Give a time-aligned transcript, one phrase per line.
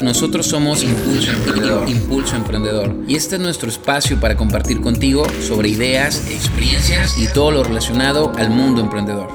[0.00, 1.86] Nosotros somos Impulso Emprendedor.
[1.86, 3.04] Impulso Emprendedor.
[3.06, 8.32] Y este es nuestro espacio para compartir contigo sobre ideas, experiencias y todo lo relacionado
[8.36, 9.28] al mundo emprendedor.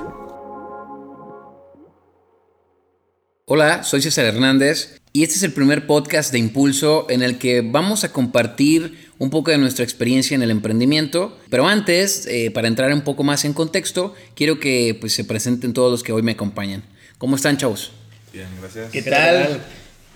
[3.45, 7.61] Hola, soy César Hernández y este es el primer podcast de Impulso en el que
[7.61, 11.37] vamos a compartir un poco de nuestra experiencia en el emprendimiento.
[11.51, 15.73] Pero antes, eh, para entrar un poco más en contexto, quiero que pues, se presenten
[15.73, 16.83] todos los que hoy me acompañan.
[17.19, 17.91] ¿Cómo están, chavos?
[18.33, 18.89] Bien, gracias.
[18.89, 19.61] ¿Qué tal?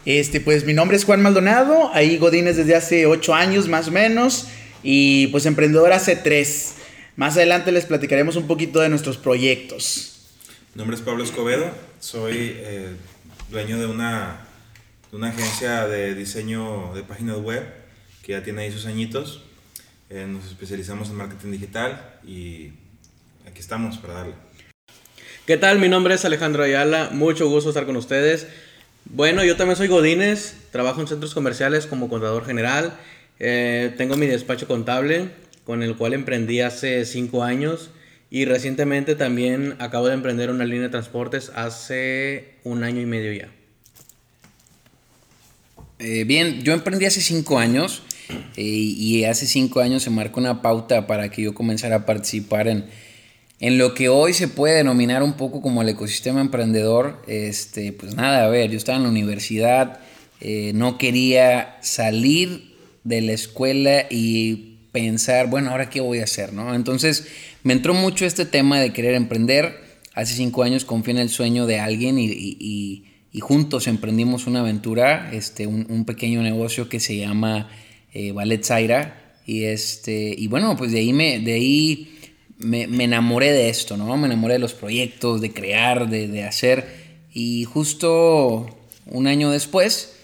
[0.05, 3.91] Este, pues mi nombre es Juan Maldonado, ahí Godínez desde hace ocho años más o
[3.91, 4.47] menos,
[4.81, 6.75] y pues emprendedor hace tres.
[7.17, 10.27] Más adelante les platicaremos un poquito de nuestros proyectos.
[10.73, 12.95] Mi nombre es Pablo Escobedo, soy eh,
[13.49, 14.45] dueño de una,
[15.11, 17.63] de una agencia de diseño de páginas web
[18.23, 19.43] que ya tiene ahí sus añitos.
[20.09, 22.71] Eh, nos especializamos en marketing digital y
[23.45, 24.33] aquí estamos para darle.
[25.45, 25.79] ¿Qué tal?
[25.79, 28.47] Mi nombre es Alejandro Ayala, mucho gusto estar con ustedes.
[29.05, 32.93] Bueno, yo también soy Godínez, trabajo en centros comerciales como contador general.
[33.39, 35.29] Eh, tengo mi despacho contable
[35.63, 37.91] con el cual emprendí hace cinco años
[38.29, 43.33] y recientemente también acabo de emprender una línea de transportes hace un año y medio
[43.33, 43.49] ya.
[45.99, 48.03] Eh, bien, yo emprendí hace cinco años
[48.55, 52.67] eh, y hace cinco años se marcó una pauta para que yo comenzara a participar
[52.67, 52.85] en,
[53.59, 58.15] en lo que hoy se puede denominar un poco como el ecosistema emprendedor, este, pues
[58.15, 59.99] nada, a ver, yo estaba en la universidad,
[60.39, 66.53] eh, no quería salir de la escuela y pensar, bueno, ahora qué voy a hacer,
[66.53, 66.73] ¿no?
[66.73, 67.27] Entonces
[67.63, 69.89] me entró mucho este tema de querer emprender.
[70.13, 73.05] Hace cinco años confié en el sueño de alguien y,
[73.41, 77.69] juntos emprendimos una aventura, este, un, pequeño negocio que se llama
[78.13, 79.35] eh, Ballet Zaira.
[79.45, 82.18] Y, este, y bueno, pues de ahí me, de ahí
[82.59, 84.15] me, enamoré de esto, ¿no?
[84.17, 86.87] Me enamoré de los proyectos, de crear, de, hacer.
[87.33, 90.15] Y justo un año después,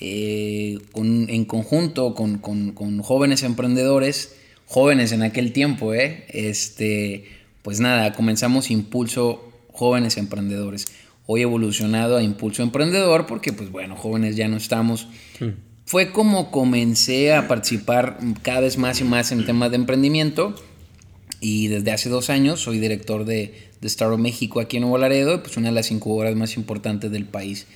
[0.00, 4.34] eh, en conjunto con, jóvenes emprendedores,
[4.66, 6.24] jóvenes en aquel tiempo, ¿eh?
[6.30, 7.26] Este,
[7.60, 10.86] pues nada, comenzamos Impulso Jóvenes Emprendedores.
[11.26, 15.08] Hoy evolucionado a Impulso Emprendedor porque, pues bueno, jóvenes ya no estamos.
[15.38, 15.50] Hmm.
[15.84, 20.54] Fue como comencé a participar cada vez más y más en temas de emprendimiento
[21.42, 25.42] y desde hace dos años soy director de, de Startup México aquí en Nuevo Laredo,
[25.42, 27.66] pues una de las incubadoras más importantes del país.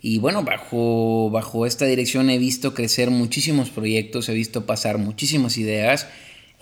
[0.00, 5.58] Y bueno, bajo, bajo esta dirección he visto crecer muchísimos proyectos, he visto pasar muchísimas
[5.58, 6.08] ideas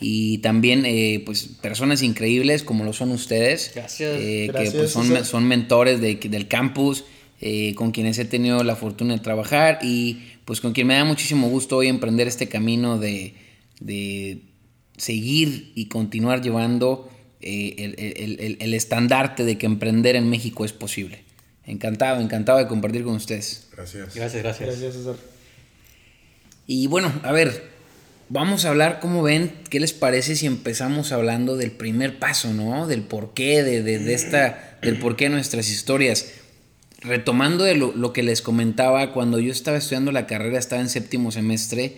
[0.00, 4.16] y también eh, pues personas increíbles como lo son ustedes, Gracias.
[4.20, 7.04] Eh, que pues, son, son mentores de, del campus,
[7.40, 11.04] eh, con quienes he tenido la fortuna de trabajar y pues con quien me da
[11.04, 13.34] muchísimo gusto hoy emprender este camino de,
[13.78, 14.40] de
[14.98, 17.10] seguir y continuar llevando
[17.40, 21.24] eh, el, estandarte de que emprender en México es posible.
[21.64, 23.68] Encantado, encantado de compartir con ustedes.
[23.76, 24.14] Gracias.
[24.14, 24.68] Gracias, gracias.
[24.68, 25.16] Gracias, César.
[26.66, 27.70] Y bueno, a ver,
[28.28, 29.52] vamos a hablar, ¿cómo ven?
[29.70, 32.86] ¿Qué les parece si empezamos hablando del primer paso, ¿no?
[32.86, 36.32] Del porqué, de, de, esta, del porqué de nuestras historias.
[37.00, 40.88] Retomando de lo, lo que les comentaba, cuando yo estaba estudiando la carrera, estaba en
[40.88, 41.96] séptimo semestre,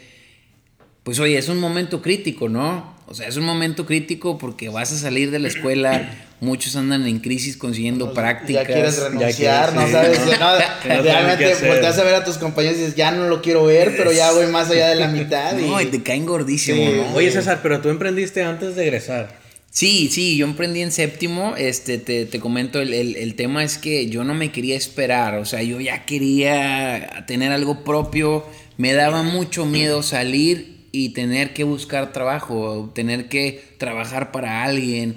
[1.02, 2.94] pues oye, es un momento crítico, ¿no?
[3.10, 7.08] O sea, es un momento crítico porque vas a salir de la escuela, muchos andan
[7.08, 8.68] en crisis consiguiendo prácticas.
[8.68, 9.90] Ya quieres renunciar, ¿no?
[9.90, 10.20] ¿Sabes?
[10.38, 10.56] No,
[11.02, 14.12] realmente volteas a ver a tus compañeros y dices, ya no lo quiero ver, pero
[14.12, 15.54] ya voy más allá de la mitad.
[15.54, 17.14] No, y te caen gordísimo, ¿no?
[17.14, 19.40] Oye, César, pero tú emprendiste antes de egresar.
[19.72, 21.54] Sí, sí, yo emprendí en séptimo.
[21.56, 25.34] Este, te, te comento, el, el, el, tema es que yo no me quería esperar.
[25.36, 28.44] O sea, yo ya quería tener algo propio.
[28.76, 35.16] Me daba mucho miedo salir y tener que buscar trabajo, tener que trabajar para alguien,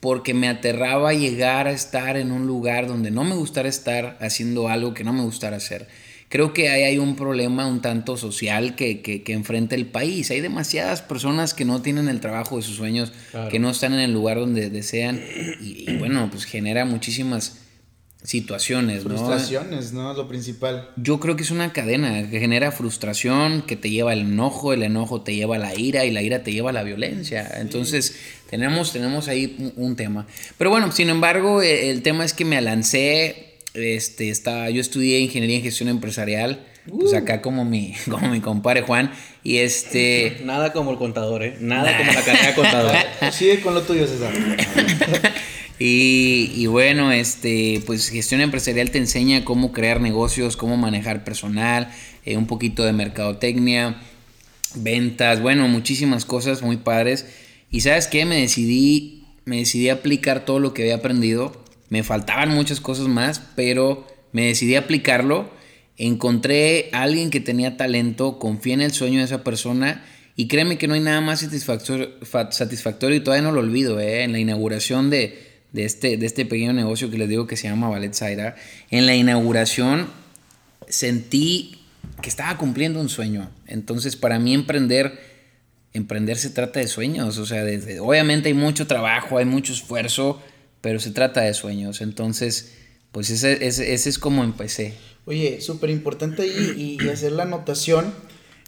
[0.00, 4.68] porque me aterraba llegar a estar en un lugar donde no me gustara estar haciendo
[4.68, 5.88] algo que no me gustara hacer.
[6.30, 10.30] Creo que ahí hay un problema un tanto social que, que, enfrenta el país.
[10.30, 13.12] Hay demasiadas personas que no tienen el trabajo de sus sueños,
[13.50, 15.20] que no están en el lugar donde desean
[15.60, 17.59] y, y bueno, pues genera muchísimas
[18.22, 20.12] situaciones, Frustraciones, ¿no?
[20.12, 20.90] Lo principal.
[20.96, 24.82] Yo creo que es una cadena que genera frustración, que te lleva al enojo, el
[24.82, 27.50] enojo te lleva a la ira y la ira te lleva a la violencia.
[27.56, 28.16] Entonces,
[28.48, 30.26] tenemos, tenemos ahí un, tema.
[30.58, 35.20] Pero bueno, sin embargo, e, el, tema es que me lancé, este, está, yo estudié
[35.20, 36.66] ingeniería en gestión empresarial.
[36.88, 37.16] Pues uh.
[37.16, 39.12] acá como mi, como mi compadre Juan.
[39.42, 40.40] Y este.
[40.44, 41.56] Nada como el contador, ¿eh?
[41.60, 42.94] Nada como la carrera contador.
[43.32, 44.32] Sigue con lo tuyo, César.
[45.82, 51.90] Y, bueno, este, pues gestión empresarial te enseña cómo crear negocios, cómo manejar personal,
[52.26, 53.96] eh, un poquito de mercadotecnia,
[54.74, 57.24] ventas, bueno, muchísimas cosas muy padres.
[57.70, 61.64] Y sabes qué, me decidí, me decidí aplicar todo lo que había aprendido.
[61.88, 65.50] Me faltaban muchas cosas más, pero me decidí aplicarlo.
[65.96, 70.04] encontré a alguien que tenía talento, confié en el sueño de esa persona
[70.36, 72.10] y créeme que no hay nada más satisfactorio,
[72.50, 74.24] satisfactorio y todavía no lo olvido, ¿eh?
[74.24, 77.68] en la inauguración de, de, este, de este pequeño negocio que les digo que se
[77.68, 78.56] llama Ballet Zaira,
[78.90, 80.08] en la inauguración
[80.88, 81.78] sentí
[82.22, 83.50] que estaba cumpliendo un sueño.
[83.66, 85.18] Entonces para mí emprender,
[85.92, 90.42] emprender se trata de sueños, o sea, desde, obviamente hay mucho trabajo, hay mucho esfuerzo,
[90.80, 92.00] pero se trata de sueños.
[92.00, 92.74] Entonces,
[93.12, 94.94] pues ese, ese, ese es como empecé.
[95.26, 98.12] Oye, súper importante y, hacer la anotación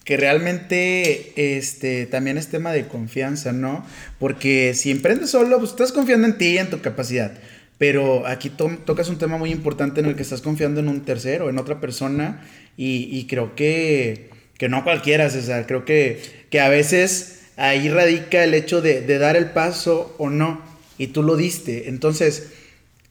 [0.04, 3.86] que realmente este también es tema de confianza, ¿no?
[4.18, 7.32] Porque si emprendes solo, pues estás confiando en ti y en tu capacidad.
[7.78, 11.50] Pero aquí tocas un tema muy importante en el que estás confiando en un tercero,
[11.50, 12.44] en otra persona,
[12.76, 15.66] y, creo que, que, no cualquiera, César.
[15.66, 20.30] Creo que, que a veces ahí radica el hecho de, de, dar el paso o
[20.30, 20.62] no,
[20.96, 21.88] y tú lo diste.
[21.88, 22.52] Entonces,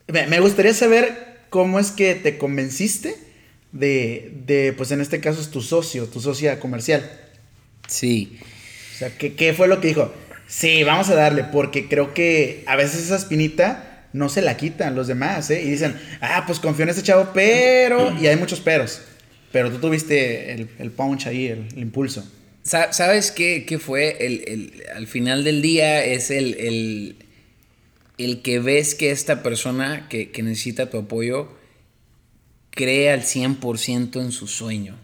[0.08, 3.14] me gustaría saber cómo es que te convenciste
[3.72, 7.10] de, de, pues en este caso es tu socio, tu socia comercial.
[7.88, 8.38] Sí.
[8.94, 10.12] O sea, ¿qué, ¿qué, fue lo que dijo?
[10.46, 14.94] Sí, vamos a darle, porque creo que a veces esa espinita no se la quitan
[14.94, 15.62] los demás, ¿eh?
[15.62, 18.14] Y dicen, ah, pues confío en este chavo, pero...
[18.20, 19.00] Y hay muchos peros.
[19.50, 22.26] Pero tú tuviste el, el punch ahí, el, impulso.
[22.62, 24.24] ¿Sabes qué, qué fue?
[24.24, 27.16] El, el, al final del día es el,
[28.18, 31.48] el, que ves que esta persona que, que necesita tu apoyo
[32.74, 34.96] cree al 100% en su sueño.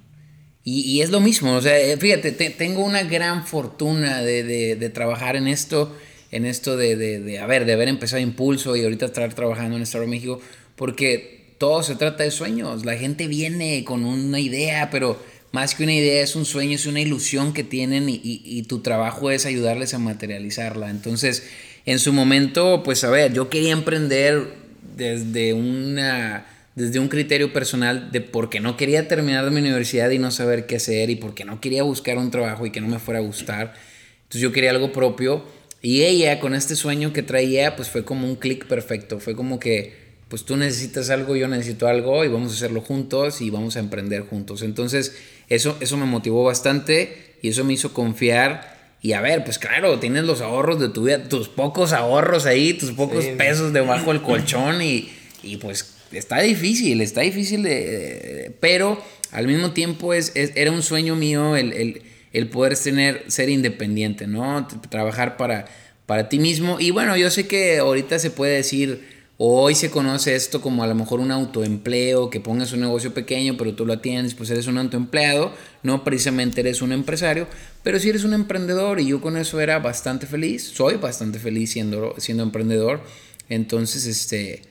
[0.70, 5.48] Y, es lo mismo, o sea, eh, fíjate, tengo una gran fortuna de, trabajar en
[5.48, 5.96] esto,
[6.30, 10.04] en esto de, de, haber, de haber empezado Impulso y ahorita estar trabajando en Estado
[10.04, 10.42] de México,
[10.76, 12.84] porque todo se trata de sueños.
[12.84, 15.18] La gente viene con una idea, pero
[15.52, 18.80] más que una idea es un sueño, es una ilusión que tienen y, y tu
[18.80, 20.90] trabajo es ayudarles a materializarla.
[20.90, 21.48] Entonces,
[21.86, 24.52] en su momento, pues a ver, yo quería emprender
[24.98, 26.46] desde una
[26.78, 30.66] desde un criterio personal de por qué no quería terminar mi universidad y no saber
[30.66, 33.18] qué hacer y por qué no quería buscar un trabajo y que no me fuera
[33.18, 33.74] a gustar.
[34.22, 35.44] Entonces yo quería algo propio
[35.82, 39.58] y ella con este sueño que traía pues fue como un clic perfecto, fue como
[39.58, 43.76] que pues tú necesitas algo, yo necesito algo y vamos a hacerlo juntos y vamos
[43.76, 44.62] a emprender juntos.
[44.62, 49.58] Entonces eso, eso me motivó bastante y eso me hizo confiar y a ver, pues
[49.58, 54.12] claro, tienes los ahorros de tu vida, tus pocos ahorros ahí, tus pocos pesos debajo
[54.12, 55.10] del colchón y,
[55.42, 58.54] y pues está difícil, está difícil de...
[58.60, 59.02] Pero
[59.32, 62.02] al mismo tiempo es, era un sueño mío el,
[62.50, 64.66] poder tener, ser independiente, ¿no?
[64.88, 65.66] Trabajar para,
[66.06, 66.78] para ti mismo.
[66.80, 69.06] Y bueno, yo sé que ahorita se puede decir,
[69.36, 73.56] hoy se conoce esto como a lo mejor un autoempleo, que pongas un negocio pequeño,
[73.56, 75.52] pero tú lo atiendes, pues eres un autoempleado,
[75.82, 77.46] no precisamente eres un empresario,
[77.82, 81.72] pero si eres un emprendedor y yo con eso era bastante feliz, soy bastante feliz
[81.72, 83.02] siendo, siendo emprendedor.
[83.48, 84.62] Entonces, este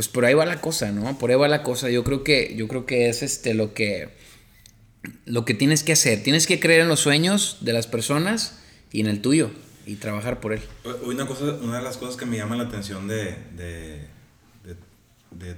[0.00, 1.18] pues por ahí va la cosa, ¿no?
[1.18, 1.90] Por ahí va la cosa.
[1.90, 4.08] Yo creo que, yo creo que es este lo que,
[5.26, 6.22] lo que tienes que hacer.
[6.22, 8.62] Tienes que creer en los sueños de las personas
[8.92, 9.50] y en el tuyo
[9.84, 10.62] y trabajar por él.
[11.04, 14.06] Una, cosa, una de las cosas que me llama la atención de, de,
[15.32, 15.56] de,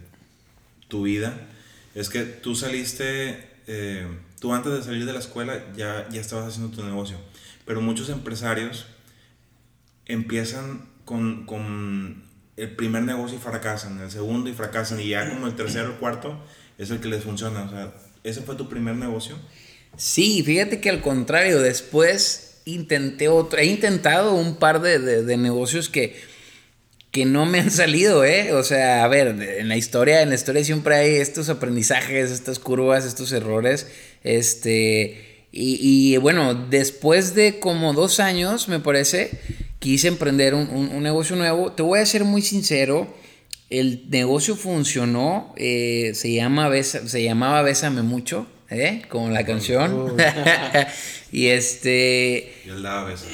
[0.88, 1.46] tu vida
[1.94, 4.08] es que tú saliste, eh,
[4.40, 7.16] tú antes de salir de la escuela ya, ya estabas haciendo tu negocio,
[7.64, 8.86] pero muchos empresarios
[10.04, 12.31] empiezan con, con
[12.62, 16.00] el primer negocio y fracasan, el segundo y fracasan, y ya como el tercero o
[16.00, 16.38] cuarto
[16.78, 17.64] es el que les funciona.
[17.64, 17.92] O sea,
[18.22, 19.36] ¿ese fue tu primer negocio?
[19.96, 25.88] Sí, fíjate que al contrario, después intenté otro, he intentado un par de, de, negocios
[25.88, 26.16] que,
[27.10, 28.52] que no me han salido, ¿eh?
[28.52, 29.28] O sea, a ver,
[29.58, 33.88] en la historia, en la historia siempre hay estos aprendizajes, estas curvas, estos errores,
[34.22, 35.28] este...
[35.54, 39.38] Y, y bueno, después de como dos años, me parece,
[39.82, 41.72] quise emprender un, negocio nuevo.
[41.72, 43.12] Te voy a ser muy sincero,
[43.68, 49.02] el negocio funcionó, eh, se, llama se llamaba Bésame Mucho, ¿eh?
[49.08, 50.16] como la canción.
[51.32, 52.54] y este...
[52.64, 53.28] Y él daba besos.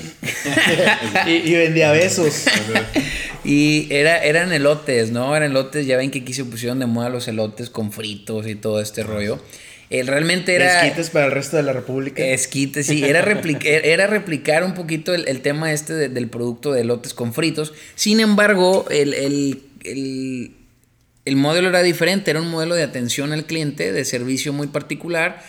[1.27, 2.47] y, vendía besos.
[3.45, 5.37] y era, eran elotes, ¿no?
[5.37, 8.55] Eran elotes, ya ven que aquí se pusieron de moda los elotes con fritos y
[8.55, 9.39] todo este rollo.
[9.91, 10.83] El realmente era...
[10.85, 12.23] Esquites para el resto de la República.
[12.23, 13.05] Esquites, sí.
[13.05, 13.21] Era,
[13.65, 17.73] era replicar un poquito el, tema este del producto de lotes con fritos.
[17.95, 20.53] Sin embargo, el, el,
[21.25, 22.31] el, modelo era diferente.
[22.31, 25.43] Era un modelo de atención al cliente, de servicio muy particular.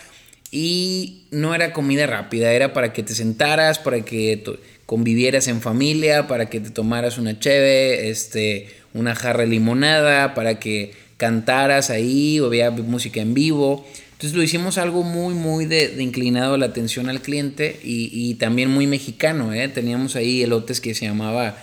[0.50, 2.52] Y no era comida rápida.
[2.52, 4.42] Era para que te sentaras, para que
[4.86, 10.58] convivieras en familia, para que te tomaras una cheve, este, una jarra de limonada, para
[10.58, 13.86] que cantaras ahí o había música en vivo.
[14.20, 18.68] Entonces lo hicimos algo muy, muy de, inclinado a la atención al cliente y, también
[18.68, 19.54] muy mexicano.
[19.54, 19.66] ¿eh?
[19.68, 21.56] Teníamos ahí elotes que se llamaba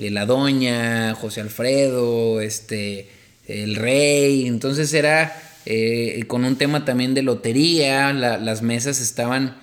[0.00, 3.08] eh, La Doña, José Alfredo, este,
[3.46, 4.48] El Rey.
[4.48, 5.32] Entonces era
[5.64, 9.56] eh, con un tema también de lotería, las mesas estaban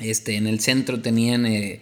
[0.00, 1.80] este, en el centro, tenían eh,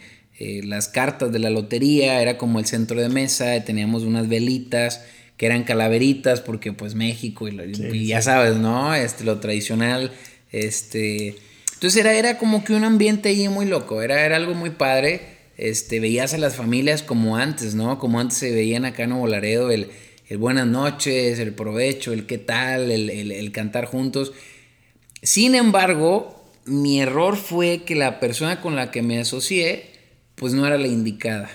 [0.64, 5.00] las cartas de la lotería, era como el centro de mesa, teníamos unas velitas
[5.38, 8.94] que eran calaveritas, porque pues México, y, ya sabes, ¿no?
[8.94, 10.12] Este, lo tradicional,
[10.52, 11.36] este...
[11.74, 15.22] Entonces era, era como que un ambiente ahí muy loco, era, era algo muy padre,
[15.56, 18.00] este, veías a las familias como antes, ¿no?
[18.00, 19.88] Como antes se veían acá en Nuevo Laredo, el,
[20.28, 24.32] el buenas noches, el provecho, el qué tal, el, el cantar juntos.
[25.22, 29.86] Sin embargo, mi error fue que la persona con la que me asocié,
[30.34, 31.48] pues no era la indicada.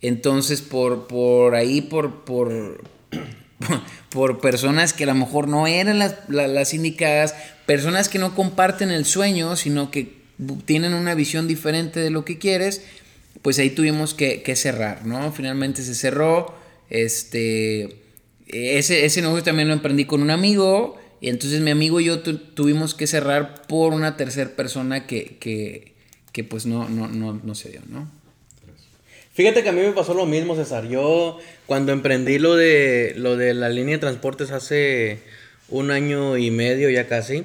[0.00, 2.84] Entonces, por, por ahí, por, por,
[4.10, 7.34] por personas que a lo mejor no eran las, indicadas,
[7.66, 10.18] personas que no comparten el sueño, sino que
[10.64, 12.82] tienen una visión diferente de lo que quieres,
[13.42, 15.32] pues ahí tuvimos que, cerrar, ¿no?
[15.32, 16.54] Finalmente se cerró,
[16.90, 17.96] este,
[18.46, 22.20] ese, ese negocio también lo emprendí con un amigo, y entonces mi amigo y yo
[22.20, 25.94] tuvimos que cerrar por una tercera persona que, que,
[26.32, 28.08] que pues no, no, no, no se dio, ¿no?
[29.38, 30.88] Fíjate que a mí me pasó lo mismo, César.
[30.88, 35.20] Yo cuando emprendí lo de, lo de la línea de transportes hace
[35.68, 37.44] un año y medio ya casi,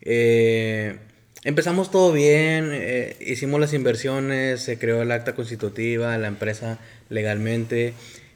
[0.00, 0.96] eh,
[1.42, 6.78] empezamos todo bien, eh, hicimos las inversiones, se creó el acta constitutiva, la empresa
[7.10, 7.92] legalmente.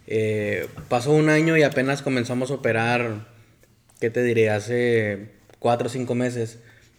[0.06, 3.26] Eh, pasó un año y apenas comenzamos a operar,
[4.00, 4.50] ¿qué te diré?
[4.50, 5.28] Hace
[5.60, 6.58] cuatro o cinco meses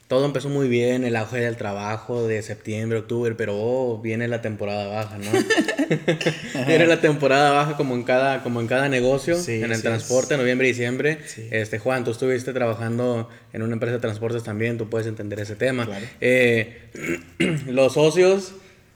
[0.09, 4.41] todo empezó muy bien, el auge del trabajo de septiembre, octubre, pero oh, viene la
[4.41, 5.29] temporada baja, ¿no?
[6.67, 10.67] viene la temporada baja como en cada, como en cada negocio, en el transporte, noviembre
[10.67, 11.19] y diciembre.
[11.51, 15.55] Este, Juan, tú estuviste trabajando en una empresa de transportes también, tú puedes entender ese
[15.55, 15.88] tema.
[16.22, 16.89] Eh,
[17.67, 18.53] los socios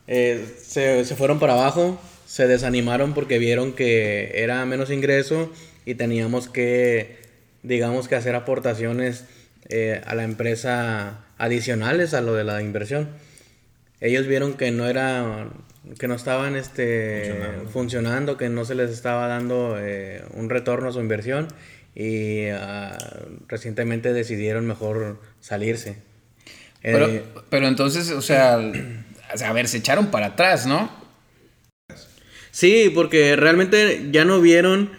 [0.08, 5.52] eh, se, se fueron para abajo, se desanimaron porque vieron que era menos ingreso
[5.86, 7.18] y teníamos que,
[7.64, 9.26] digamos que hacer aportaciones
[9.70, 13.10] eh, a la empresa adicionales a lo de la inversión.
[14.02, 15.50] Ellos vieron que no era
[16.00, 17.34] que no estaban este,
[17.72, 18.38] funcionando.
[18.38, 21.48] que no se les estaba dando eh, un retorno a su inversión
[21.96, 22.98] y ah,
[23.48, 25.98] recientemente decidieron mejor salirse.
[26.82, 30.92] Pero, eh, pero entonces, o sea, a ver, se echaron para atrás, ¿no?
[32.52, 34.92] Sí, porque realmente ya no vieron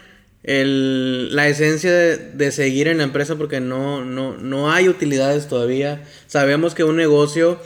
[0.43, 6.03] el, la esencia de, seguir en la empresa porque no, no, no hay utilidades todavía.
[6.27, 7.59] Sabemos que un negocio,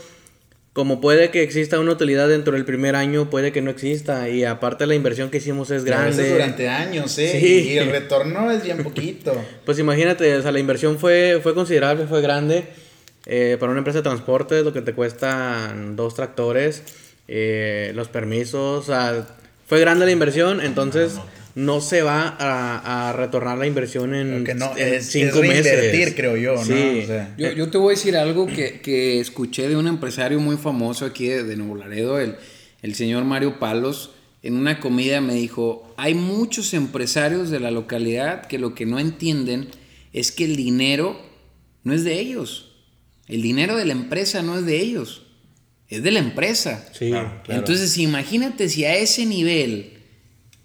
[0.72, 4.28] como puede que exista una utilidad dentro del primer año, puede que no exista.
[4.28, 6.30] Y aparte la inversión que hicimos es grande.
[6.30, 7.40] durante años, ¿eh?
[7.40, 9.34] Y el retorno es bien poquito.
[9.64, 12.64] pues imagínate, o sea, la inversión fue, fue considerable, fue grande.
[13.26, 16.82] Eh, para una empresa de transporte, lo que te cuestan dos tractores,
[17.28, 19.26] eh, los permisos, o sea,
[19.66, 21.39] fue grande la inversión, entonces no
[21.80, 26.14] se va a, retornar la inversión en, no, cinco meses.
[26.14, 26.54] creo yo,
[27.36, 31.56] yo, te voy a decir algo que, escuché de un empresario muy famoso aquí de,
[31.56, 32.36] Nuevo Laredo, el,
[32.82, 34.12] el señor Mario Palos.
[34.42, 38.98] En una comida me dijo, hay muchos empresarios de la localidad que lo que no
[38.98, 39.68] entienden
[40.12, 41.20] es que el dinero
[41.84, 42.72] no es de ellos.
[43.28, 45.26] El dinero de la empresa no es de ellos.
[45.88, 46.88] Es de la empresa.
[46.92, 47.12] Sí,
[47.48, 49.99] Entonces, imagínate si a ese nivel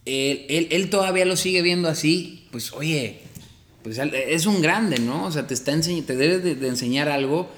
[0.06, 3.20] él, todavía lo sigue viendo así, pues oye,
[3.84, 5.26] pues es un grande, ¿no?
[5.26, 7.50] O sea, te, está te debe de, enseñar algo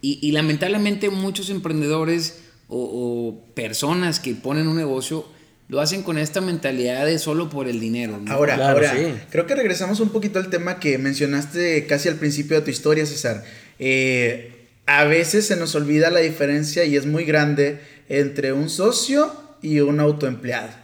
[0.00, 5.26] y, lamentablemente muchos emprendedores o, personas que ponen un negocio
[5.68, 8.20] lo hacen con esta mentalidad de solo por el dinero.
[8.28, 8.92] Ahora, ahora
[9.30, 13.06] creo que regresamos un poquito al tema que mencionaste casi al principio de tu historia,
[13.06, 13.44] César.
[13.78, 19.32] Eh, a veces se nos olvida la diferencia y es muy grande entre un socio
[19.62, 20.79] y un autoempleado.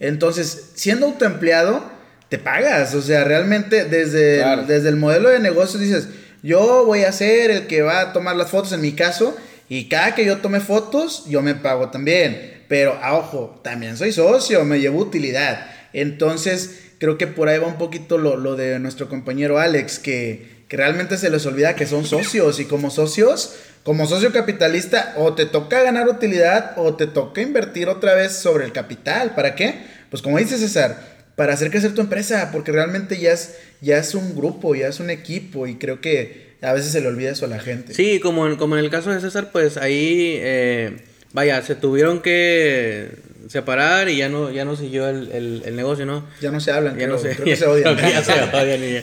[0.00, 1.84] Entonces, siendo autoempleado,
[2.28, 2.94] te pagas.
[2.94, 6.08] O sea, realmente desde, desde el modelo de negocio dices,
[6.42, 9.36] yo voy a ser el que va a tomar las fotos en mi caso
[9.68, 12.64] y cada que yo tome fotos, yo me pago también.
[12.68, 15.66] Pero, ah, ojo, también soy socio, me llevo utilidad.
[15.92, 20.76] Entonces, creo que por ahí va un poquito lo, de nuestro compañero Alex, que, que
[20.76, 23.54] realmente se les olvida que son socios y como socios
[23.88, 28.66] como socio capitalista, o te toca ganar utilidad o te toca invertir otra vez sobre
[28.66, 29.34] el capital.
[29.34, 29.76] ¿Para qué?
[30.10, 31.00] Pues como dice César,
[31.36, 35.00] para hacer crecer tu empresa, porque realmente ya es, ya es un grupo, ya es
[35.00, 37.94] un equipo y creo que a veces se le olvida eso a la gente.
[37.94, 40.96] Sí, como en, como en el caso de César, pues ahí, eh,
[41.32, 43.10] vaya, se tuvieron que
[43.48, 46.24] separar y ya no, ya no siguió el, negocio, ¿no?
[46.40, 47.96] Ya no se hablan, ya no se, creo que se odian.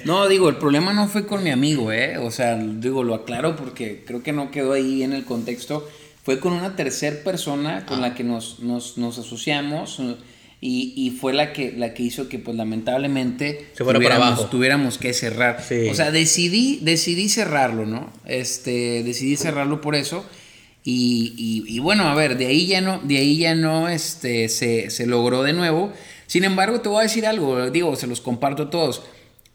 [0.05, 2.17] no, digo, el problema no fue con mi amigo, ¿eh?
[2.17, 5.87] O sea, digo, lo aclaro porque creo que no quedó ahí en el contexto.
[6.23, 10.01] Fue con una tercera persona con la que nos, nos, nos asociamos.
[10.61, 14.27] Y, y fue la que, la que hizo que, pues lamentablemente, Se fuera para tuviéramos,
[14.27, 14.45] abajo.
[14.45, 15.61] tuviéramos que cerrar.
[15.61, 15.89] Sí.
[15.89, 18.11] O sea, decidí, decidí cerrarlo, ¿no?
[18.25, 20.25] Este, decidí cerrarlo por eso.
[20.87, 24.47] Y, y- y bueno, a ver, de ahí ya no, de ahí ya no este,
[24.49, 25.91] se, se logró de nuevo.
[26.27, 29.01] Sin embargo, te voy a decir algo, digo, se los comparto a todos.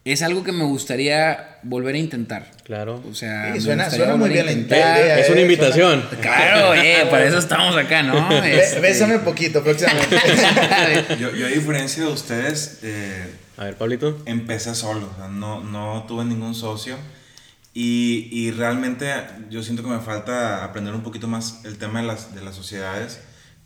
[0.04, 2.50] Es algo que me gustaría volver a intentar.
[2.64, 3.02] Claro.
[3.08, 4.98] O sea, Sí, suena- suena muy bien la intentar.
[5.04, 5.18] idea.
[5.20, 6.04] Es una eh, invitación.
[6.20, 8.42] Claro, eh, para eso estamos acá, ¿no?
[8.42, 10.16] Este, Bésame poquito próximamente.
[11.20, 13.24] Yo, yo a diferencia de ustedes, eh,
[13.58, 14.18] A ver, Pablito.
[14.26, 16.96] empecé solo, o sea, no, no tuve ningún socio
[17.72, 19.12] y, y realmente
[19.48, 22.54] yo siento que me falta aprender un poquito más el tema de las, de las
[22.54, 23.20] sociedades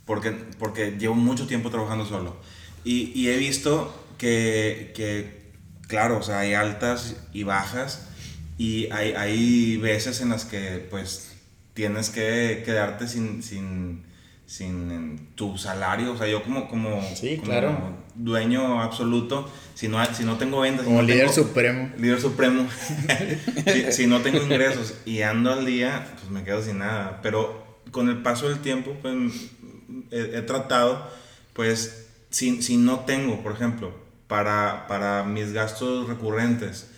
[0.05, 2.37] porque, porque llevo mucho tiempo trabajando solo.
[2.83, 5.51] Y, y he visto que, que,
[5.87, 8.07] claro, o sea, hay altas y bajas
[8.57, 11.33] y hay, hay veces en las que pues
[11.73, 14.05] tienes que quedarte sin, sin,
[14.45, 17.77] sin tu salario, o sea, yo como, como, Sí, como claro.
[18.13, 21.89] dueño absoluto, si no, si no tengo ventas, si Como no líder tengo- supremo.
[21.97, 22.67] líder supremo,
[23.73, 27.65] si, si no tengo ingresos y ando al día, pues me quedo sin nada, pero
[27.91, 29.15] con el paso del tiempo, pues
[30.11, 31.09] he, he tratado,
[31.53, 33.93] pues, si, si no tengo, por ejemplo,
[34.27, 36.89] para, para mis gastos recurrentes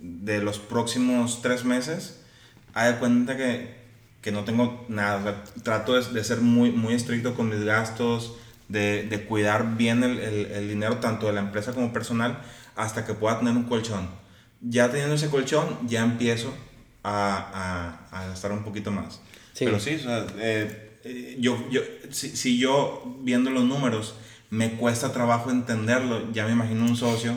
[0.00, 2.20] de los próximos tres meses,
[2.74, 3.75] haz de cuenta que,
[4.26, 5.44] que no tengo nada.
[5.62, 8.34] Trato de, de ser muy, muy estricto con mis gastos,
[8.68, 12.40] de, de cuidar bien el, el- el dinero tanto de la empresa como personal
[12.74, 14.08] hasta que pueda tener un colchón.
[14.60, 16.52] Ya teniendo ese colchón, ya empiezo
[17.04, 19.20] a, a, a gastar un poquito más.
[19.52, 19.64] Sí.
[19.64, 24.16] Pero sí, o sea, eh, eh, yo, yo, si, si yo viendo los números
[24.50, 27.34] me cuesta trabajo entenderlo, ya me imagino un socio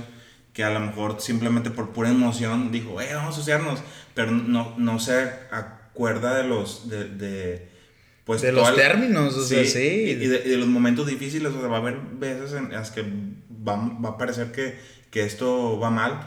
[0.53, 3.79] que a lo mejor simplemente por pura emoción dijo, eh, vamos a asociarnos,
[4.15, 5.29] pero no, no se
[5.99, 7.67] acuerda de los, de, de,
[8.23, 9.79] pues, De los términos, o sea, sí.
[9.79, 12.91] Y de, y de los momentos difíciles, o sea, va a haber veces en las
[12.91, 14.79] que va, va a parecer que,
[15.11, 16.21] que esto va mal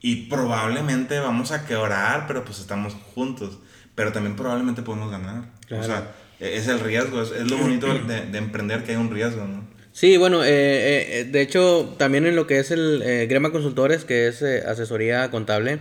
[0.00, 3.60] y probablemente vamos a quebrar, pero pues estamos juntos,
[3.94, 5.44] pero también probablemente podemos ganar.
[5.68, 5.84] Claro.
[5.84, 9.12] O sea, es el riesgo, es, es lo bonito de, de emprender que hay un
[9.12, 9.70] riesgo, ¿no?
[9.92, 13.52] Sí, bueno, eh, eh, eh, de hecho, también en lo que es el eh, Grema
[13.52, 15.80] Consultores, que es eh, asesoría contable,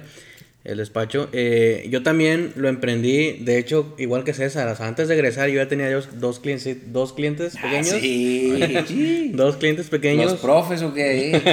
[0.63, 5.07] el despacho, eh, yo también lo emprendí, de hecho, igual que César, o sea, antes
[5.07, 7.93] de egresar yo ya tenía dos, dos clientes, dos clientes pequeños.
[7.93, 7.99] Ah,
[8.87, 9.31] sí.
[9.33, 10.33] Dos clientes pequeños.
[10.33, 11.41] Los profes o qué.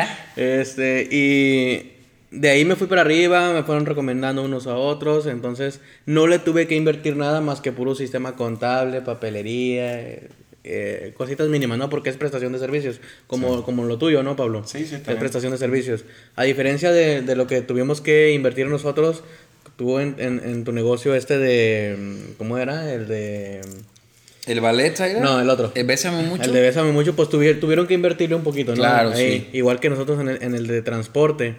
[0.36, 1.92] Este, y
[2.30, 6.38] de ahí me fui para arriba, me fueron recomendando unos a otros, entonces no le
[6.38, 10.18] tuve que invertir nada más que puro sistema contable, papelería,
[10.64, 11.88] eh, cositas mínimas, ¿no?
[11.90, 14.62] Porque es prestación de servicios, como, como lo tuyo, ¿no, Pablo?
[14.66, 15.18] Sí, sí, Es también.
[15.18, 16.04] prestación de servicios.
[16.36, 19.22] A diferencia de, de lo que tuvimos que invertir nosotros,
[19.76, 22.92] tuvo en, en, en tu negocio este de, mm, ¿cómo era?
[22.92, 23.60] El de...
[24.46, 25.20] ¿El ballet, Zaira?
[25.20, 25.70] No, el otro.
[25.74, 26.42] Eh, Bésame mucho.
[26.44, 28.78] El de Bésame Mucho, pues tuvi- tuvieron que invertirle un poquito, ¿no?
[28.78, 29.56] Claro, Ahí, sí.
[29.58, 31.56] Igual que nosotros en el, en el de transporte.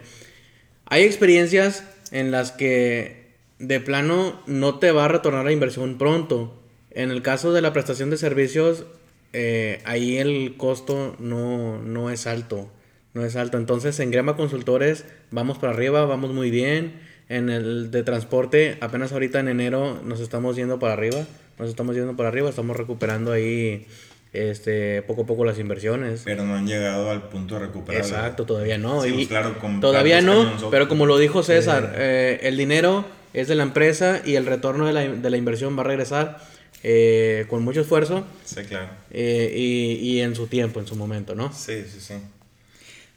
[0.86, 3.22] Hay experiencias en las que
[3.60, 6.61] de plano no te va a retornar la inversión pronto.
[6.94, 8.84] En el caso de la prestación de servicios,
[9.32, 12.70] eh, ahí el costo no, no es alto.
[13.14, 13.58] No es alto.
[13.58, 17.00] Entonces en Grema Consultores vamos para arriba, vamos muy bien.
[17.28, 21.26] En el de transporte, apenas ahorita en enero nos estamos yendo para arriba.
[21.58, 23.86] Nos estamos yendo para arriba, estamos recuperando ahí
[24.32, 26.22] este, poco a poco las inversiones.
[26.24, 28.02] Pero no han llegado al punto de recuperar.
[28.02, 29.02] Exacto, todavía no.
[29.02, 33.48] Sí, y pues, claro, todavía no, pero como lo dijo César, eh, el dinero es
[33.48, 36.38] de la empresa y el retorno de la, de la inversión va a regresar
[36.82, 38.90] eh, con mucho esfuerzo Sí, claro.
[39.10, 41.52] eh, y, y en su tiempo, en su momento, ¿no?
[41.52, 42.14] Sí, sí, sí.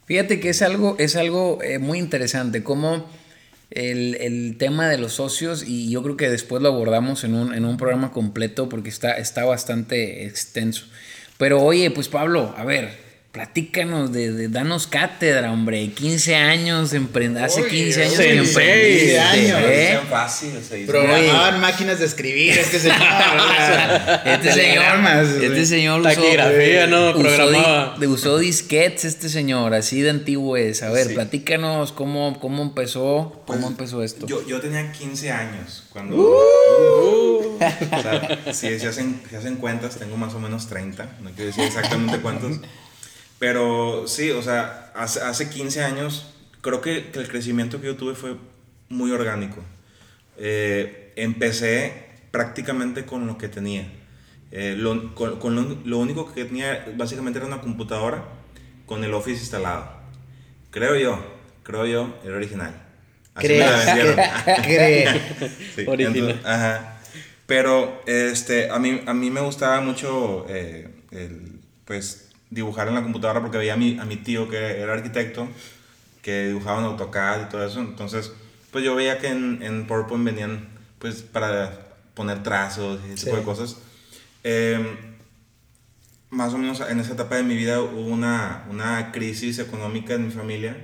[0.05, 3.09] Fíjate que es algo, es algo eh, muy interesante, como
[3.71, 7.53] el, el tema de los socios, y yo creo que después lo abordamos en un,
[7.55, 10.85] en un programa completo porque está, está bastante extenso.
[11.39, 13.04] Pero oye, pues Pablo, a ver,
[13.35, 19.19] platícanos, de, de- danos cátedra, hombre, 15 años, emprend hace Oye, 15 años que emprendiste,
[19.19, 19.59] años.
[19.65, 19.99] ¿eh?
[20.09, 20.51] fácil.
[20.87, 22.97] Programaban máquinas de escribir, este señor.
[24.23, 24.85] Este señor,
[25.43, 27.09] este señor usó, Taquigrafía, ¿no?
[27.09, 27.97] usó Programaba.
[27.99, 30.81] di- usó disquetes este señor, así de antiguo es.
[30.81, 31.13] A ver, Sí.
[31.13, 34.27] platícanos cómo, cómo empezó, cómo Pues, empezó esto.
[34.27, 36.15] Yo, yo tenía 15 años cuando...
[36.17, 41.17] o sea, si se hacen, si hacen cuentas, tengo más o menos 30.
[41.21, 42.59] No quiero decir exactamente cuántos.
[43.39, 47.95] Pero sí, o sea, hace, hace 15 años, creo que, que el crecimiento que yo
[47.95, 48.35] tuve fue
[48.89, 49.61] muy orgánico.
[50.37, 53.91] Eh, empecé prácticamente con lo que tenía.
[54.51, 58.23] Eh, lo, con, con lo, lo único que tenía básicamente era una computadora
[58.85, 59.89] con el Office instalado.
[60.71, 61.19] Creo yo,
[61.63, 62.81] creo yo, era original.
[63.33, 63.85] Así me la ¿Crees?
[63.85, 64.19] vendieron.
[64.63, 65.21] ¿Crees?
[65.75, 66.15] Sí, Original.
[66.17, 66.99] entonces, ajá.
[67.45, 73.03] Pero este, a, mí, a mí me gustaba mucho eh, el, pues, dibujar en la
[73.03, 75.47] computadora porque veía a mi, a mi tío que era arquitecto,
[76.21, 77.79] que dibujaba en AutoCAD y todo eso.
[77.79, 78.31] Entonces,
[78.71, 80.67] pues yo veía que en, en PowerPoint venían,
[80.99, 83.77] pues, para poner trazos y ese tipo de cosas.
[84.43, 85.15] Em,
[86.29, 90.25] más o menos en esa etapa de mi vida hubo una, una crisis económica en
[90.25, 90.75] mi familia.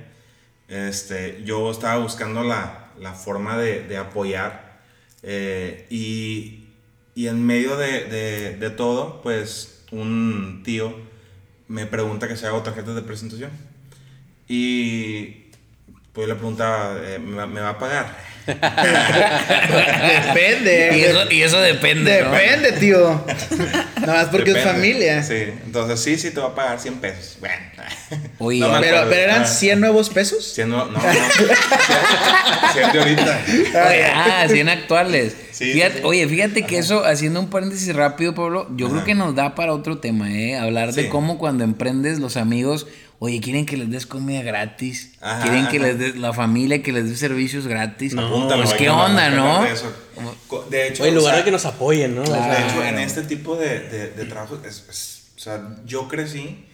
[0.68, 4.80] Este, yo estaba buscando la, la forma de, de apoyar
[5.22, 6.64] eh, y,
[7.14, 10.94] y, en medio de, de, de, todo, pues un tío
[11.72, 13.50] me pregunta que si hago tarjetas de presentación.
[14.46, 15.50] Y
[16.12, 18.14] pues le preguntaba, eh, ¿me, ¿me va a pagar?
[20.26, 20.90] Depende.
[20.96, 22.24] Y eso, y eso depende.
[22.24, 23.24] Depende, tío.
[24.00, 25.22] Nada más porque es familia.
[25.22, 27.36] Sí, entonces sí, sí te va a pagar 100 pesos.
[27.40, 27.54] Bueno.
[28.38, 30.52] Oye, no pero, pero, eran 100 nuevos pesos.
[30.54, 31.00] 100 no, no, no.
[31.00, 33.40] 100 de ahorita.
[33.88, 35.36] Oye, ah, 100 actuales.
[35.50, 36.00] Sí, fíjate, sí.
[36.04, 38.94] Oye, fíjate que eso, haciendo un paréntesis rápido, Pablo, yo Ajá.
[38.94, 40.56] creo que nos da para otro tema, ¿eh?
[40.56, 42.86] Hablar de cómo cuando emprendes los amigos
[43.24, 45.12] Oye, quieren que les des comida gratis.
[45.20, 45.86] Ajá, quieren que ajá.
[45.86, 48.14] les des la familia, que les des servicios gratis.
[48.14, 49.62] No, Apúntalo, pues qué onda, ¿no?
[49.62, 49.70] De,
[50.70, 52.24] de hecho, en lugar o sea, de que nos apoyen, ¿no?
[52.24, 52.52] Claro.
[52.52, 56.66] De hecho, en este tipo de, de, de trabajos, es, es, o sea, yo crecí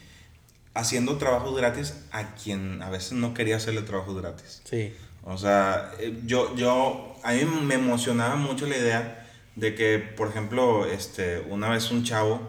[0.72, 4.62] haciendo trabajos gratis a quien a veces no quería hacerle trabajos gratis.
[4.64, 4.94] Sí.
[5.24, 10.28] O sea, eh, yo, yo, a mí me emocionaba mucho la idea de que, por
[10.28, 12.40] ejemplo, este, una vez un chavo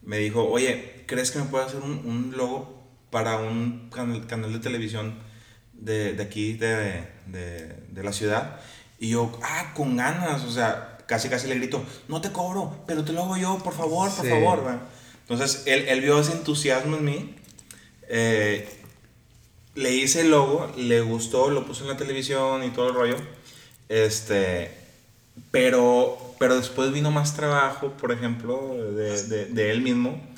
[0.00, 2.81] me dijo, oye, ¿crees que me puede hacer un, un logo
[3.12, 5.14] para un canal, canal de televisión
[5.74, 8.58] de, de aquí, de, de, de, la ciudad.
[8.98, 13.04] Y yo, ah, con ganas, o sea, casi casi le grito, no te cobro, pero
[13.04, 14.30] te lo hago yo, por favor, por sí.
[14.30, 14.64] favor.
[14.64, 14.80] ¿verdad?
[15.28, 17.34] Entonces, él, él, vio ese entusiasmo en mí,
[18.08, 18.66] eh,
[19.74, 23.16] le hice el logo, le gustó, lo puse en la televisión y todo el rollo,
[23.90, 24.70] este,
[25.50, 30.31] pero, pero después vino más trabajo, por ejemplo, de, de, de él mismo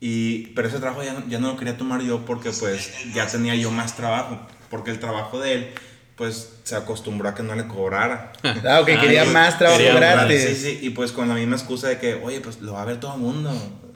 [0.00, 3.54] y, pero ese trabajo ya, ya no lo quería tomar yo porque pues ya tenía
[3.54, 5.70] yo más trabajo, porque el trabajo de él
[6.16, 8.32] pues se acostumbró a que no le cobrara.
[8.68, 10.42] Ah, ok, quería más trabajo gratis.
[10.42, 12.84] Sí, sí, y pues con la misma excusa de que, oye, pues lo va a
[12.84, 13.50] ver todo el mundo.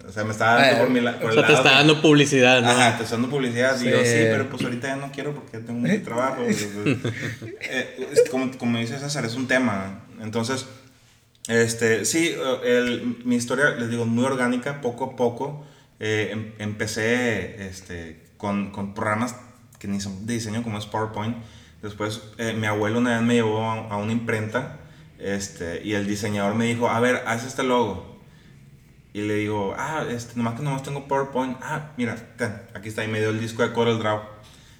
[0.06, 2.62] O sea, me está dando por mi la, por O sea, te está dando publicidad,
[2.62, 2.70] ¿no?
[2.70, 3.76] Ajá, te está dando publicidad.
[3.78, 3.88] Sí.
[3.88, 6.42] Y yo, sí, pero pues ahorita ya no quiero porque tengo mucho trabajo.
[7.60, 10.00] eh, como, como dice César, es un tema.
[10.22, 10.64] Entonces,
[11.46, 12.34] este, sí,
[12.64, 15.66] el, mi historia, les digo, muy orgánica, poco a poco
[16.00, 19.34] eh, em, empecé este, con, con, programas
[19.78, 21.36] que ni son de diseño como es PowerPoint.
[21.82, 24.78] Después eh, mi abuelo una vez me llevó a, a, una imprenta
[25.18, 28.18] este, y el diseñador me dijo, a ver, haz este logo.
[29.12, 31.56] Y le digo, ah, este, nomás que nomás tengo PowerPoint.
[31.62, 33.04] Ah, mira, ten, aquí está.
[33.04, 34.20] Y me dio el disco de Corel Draw.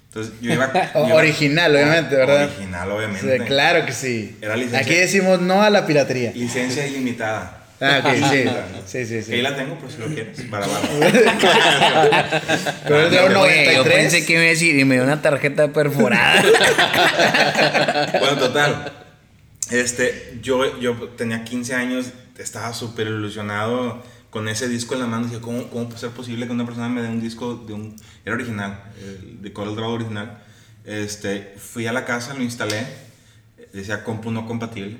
[0.07, 0.71] Entonces yo iba.
[0.93, 2.45] Yo iba original, obviamente, ¿verdad?
[2.45, 3.39] Original, obviamente.
[3.39, 4.37] Sí, claro que sí.
[4.41, 6.31] Era licencia, Aquí decimos no a la piratería.
[6.31, 7.58] Licencia ilimitada.
[7.81, 8.43] Ah, ok, sí.
[8.85, 9.33] sí, sí, sí.
[9.33, 10.41] Ahí la tengo, por si lo quieres.
[10.43, 10.81] Para, para.
[12.83, 13.77] Pero es de un 93.
[13.77, 16.43] Yo pensé que me iba a decir y me dio una tarjeta perforada.
[18.19, 18.91] bueno, total.
[19.71, 25.27] Este, yo, yo tenía 15 años, estaba súper ilusionado con ese disco en la mano.
[25.27, 27.95] Dije, ¿cómo, ¿cómo puede ser posible que una persona me dé un disco de un.
[28.25, 28.83] Era original,
[29.39, 30.43] de Coral Draw original.
[30.83, 33.08] Este, fui a la casa, lo instalé
[33.73, 34.97] decía compu no compatible.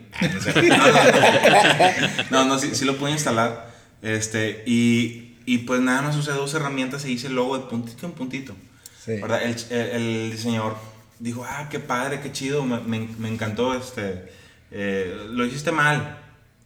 [2.32, 3.72] No, no, no, sí, sí, lo pude instalar.
[4.02, 8.06] Este, y, y, pues nada más usé dos herramientas y hice el logo de puntito
[8.06, 8.56] en puntito.
[9.04, 9.14] Sí.
[9.14, 9.42] ¿verdad?
[9.44, 10.78] El, el, el, diseñador
[11.20, 13.74] dijo, ah, qué padre, qué chido, me, me, me encantó.
[13.74, 14.32] Este,
[14.72, 16.18] eh, lo hiciste mal,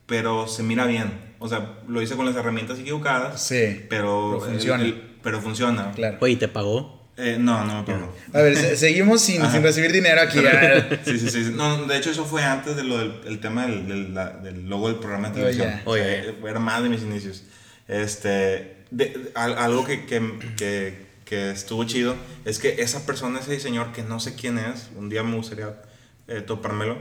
[0.05, 1.33] pero se mira bien.
[1.39, 3.41] O sea, lo hice con las herramientas equivocadas.
[3.41, 3.85] Sí.
[3.89, 4.83] Pero, pero funciona.
[4.83, 5.91] El, pero funciona.
[5.91, 6.17] Claro.
[6.21, 7.02] Oye, ¿te pagó?
[7.15, 8.13] Eh, no, no me pagó.
[8.33, 10.39] A ver, se seguimos sin, sin, recibir dinero aquí.
[11.05, 11.51] sí, sí, sí.
[11.53, 14.67] No, de hecho, eso fue antes de lo del el tema del, del, la, del,
[14.67, 15.81] logo del programa de televisión.
[15.85, 16.07] Oh, yeah.
[16.07, 16.49] Oye, oh, yeah.
[16.49, 17.43] era más de mis inicios.
[17.87, 23.51] Este, de, de, algo que, que, que, que, estuvo chido es que esa persona, ese
[23.51, 25.75] diseñador, que no sé quién es, un día me gustaría
[26.27, 26.97] eh, topármelo,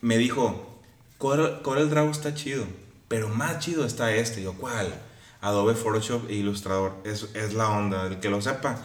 [0.00, 0.80] me dijo,
[1.18, 2.66] Corel, Corel Draw está chido,
[3.08, 4.40] pero más chido está este.
[4.40, 4.94] Y yo, ¿cuál?
[5.40, 6.94] Adobe Photoshop e Illustrator.
[7.04, 8.06] Es, es la onda.
[8.06, 8.78] El que lo sepa,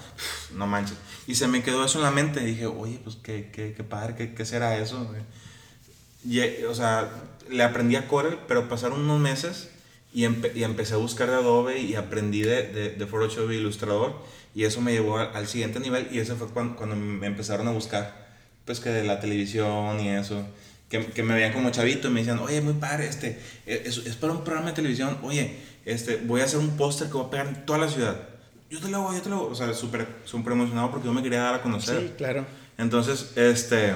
[0.54, 0.98] no manches.
[1.28, 2.40] Y se me quedó eso en la mente.
[2.42, 5.10] Dije, oye, pues qué, qué, qué padre, qué, qué será eso.
[6.24, 7.10] Y, o sea,
[7.50, 9.70] le aprendí a Corel, pero pasaron unos meses
[10.14, 13.56] y, empe y empecé a buscar de Adobe y aprendí de, de, de Photoshop e
[13.56, 14.14] Illustrator.
[14.54, 16.08] Y eso me llevó al, al siguiente nivel.
[16.12, 18.30] Y eso fue cuando, cuando me empezaron a buscar,
[18.66, 20.46] pues que de la televisión y eso.
[20.90, 24.16] Que, que, me veían como chavito y me decían, oye, muy padre, este, es, es,
[24.18, 27.30] para un programa de televisión, oye, este, voy a hacer un póster que va a
[27.30, 28.30] pegar en toda la ciudad.
[28.70, 29.48] Yo te lo hago, yo te lo hago.
[29.48, 32.00] O sea, súper super emocionado porque yo me quería dar a conocer.
[32.00, 32.46] Sí, claro.
[32.78, 33.94] Entonces, este,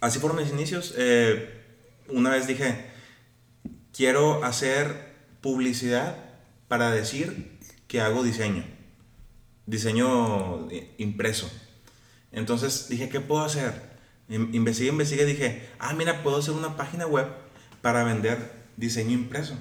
[0.00, 0.94] así fueron mis inicios.
[0.96, 1.54] Eh,
[2.08, 2.86] una vez dije,
[3.92, 6.16] quiero hacer publicidad
[6.66, 8.64] para decir que hago diseño.
[9.66, 11.50] diseño impreso.
[12.32, 13.88] Entonces dije, ¿qué puedo hacer?
[14.28, 17.26] Investigué, investigué, dije, ah, mira, puedo hacer una página web
[17.80, 19.54] para vender diseño impreso.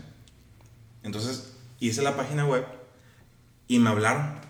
[1.07, 2.65] Entonces hice la página web
[3.67, 4.45] y me hablaron.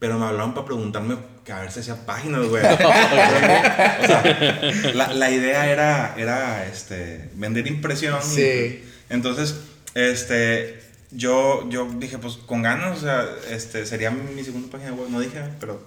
[0.00, 2.62] Pero me hablaron para preguntarme que a ver si hacía páginas web.
[4.94, 8.20] la, idea era, era este, vender impresión.
[8.22, 8.84] Sí.
[9.08, 9.60] entonces,
[9.94, 15.08] este, yo, yo dije, pues con ganas, o sea, este, sería mi segunda página web.
[15.08, 15.80] No dije, pero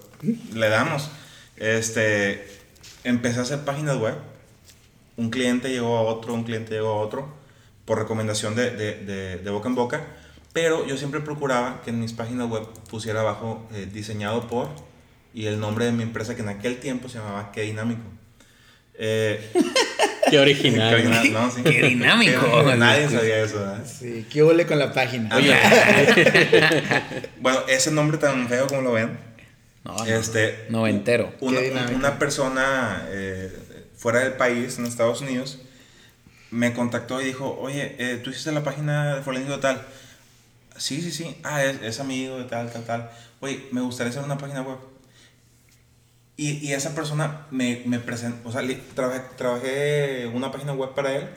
[0.52, 1.10] le damos.
[1.56, 2.48] Este,
[3.04, 4.14] empecé a hacer páginas web.
[5.16, 7.37] Un cliente llegó a otro, un cliente llegó a otro,
[7.88, 10.02] por recomendación de, de, de, boca en boca.
[10.52, 14.68] Pero yo siempre procuraba que en mis páginas web pusiera abajo eh, diseñado por
[15.32, 18.02] y el nombre de mi empresa que en aquel tiempo se llamaba Qué Dinámico.
[18.92, 19.40] Eh,
[20.30, 20.94] Qué original.
[21.64, 22.62] Qué, dinámico.
[22.76, 23.64] nadie sabía eso.
[23.64, 23.78] ¿eh?
[23.86, 25.30] Sí, qué huele con la página.
[27.40, 29.18] bueno, ese nombre tan feo como lo ven.
[29.84, 31.32] No, este, noventero.
[31.40, 31.60] Una,
[31.94, 33.50] una persona eh,
[33.96, 35.62] fuera del país, en Estados Unidos,
[36.50, 39.86] me contactó y dijo, oye, eh, tú hiciste la página de de tal.
[40.76, 41.36] Sí, sí, sí.
[41.42, 43.10] Ah, es, es amigo de tal, tal, tal.
[43.40, 44.78] Oye, me gustaría hacer una página web
[46.38, 48.62] y, y esa persona me, me presentó, o sea,
[48.94, 51.28] trabajé, trabajé, una página web para él,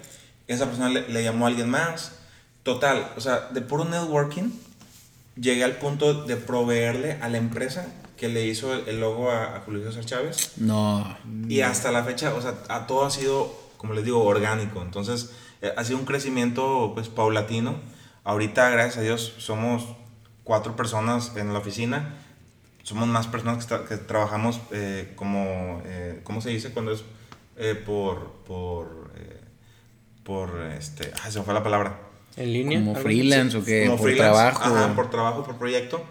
[0.48, 2.20] esa persona le, le, llamó a alguien más.
[2.62, 4.52] Total, o sea, de puro networking,
[5.36, 9.84] llegué al punto de proveerle a la empresa que le hizo el, logo a, Julio
[9.88, 10.52] César Chávez.
[10.58, 11.18] No.
[11.50, 14.82] Y hasta la fecha, o sea, a todo ha sido, como les digo, orgánico.
[14.84, 17.76] Entonces, eh, ha sido un crecimiento, pues, paulatino.
[18.24, 19.88] Ahorita, gracias a Dios, somos
[20.44, 22.16] cuatro personas en la oficina
[22.84, 26.72] somos más personas que, trabajamos eh, como, eh, ¿cómo se dice?
[26.72, 27.04] Cuando es
[27.58, 29.12] eh, por, por,
[30.24, 32.00] por, este, se me fue la palabra.
[32.38, 32.80] ¿En línea?
[32.80, 34.64] Como freelance o que por trabajo.
[34.64, 36.04] Ajá, por trabajo, por proyecto.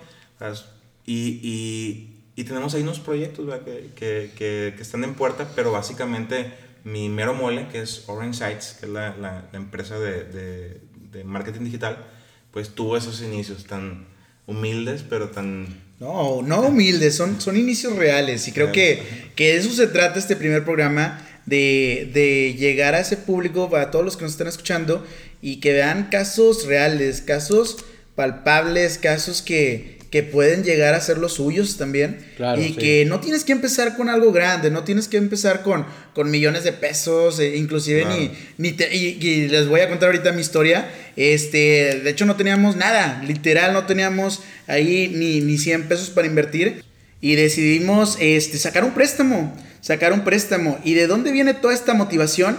[1.07, 5.73] Y, y, y, tenemos ahí unos proyectos que, que, que, que, están en puerta, pero
[5.73, 6.53] básicamente
[6.85, 10.81] mi mero mole, que es Orange Sites, que es la, la, la empresa de, de,
[11.13, 12.07] de marketing digital,
[12.51, 14.07] pues tuvo esos inicios tan
[14.47, 15.67] humildes, pero tan
[16.01, 18.49] no, no humildes, son, son inicios reales.
[18.49, 19.03] Y creo que,
[19.37, 23.91] que de eso se trata este primer programa, de, de, llegar a ese público, a
[23.91, 25.05] todos los que nos están escuchando
[25.43, 31.35] y que vean casos reales, casos palpables, casos que, que pueden llegar a ser los
[31.35, 32.19] suyos también.
[32.59, 36.31] y que no tienes que empezar con algo grande, no tienes que empezar con, con
[36.31, 40.91] millones de pesos, eh, inclusive ni, ni y, les voy a contar ahorita mi historia.
[41.17, 46.27] Este, de hecho no teníamos nada, literal no teníamos ahí ni, ni 100 pesos para
[46.27, 46.83] invertir
[47.21, 50.79] y decidimos este, sacar un préstamo, sacar un préstamo.
[50.85, 52.57] ¿Y de dónde viene toda esta motivación?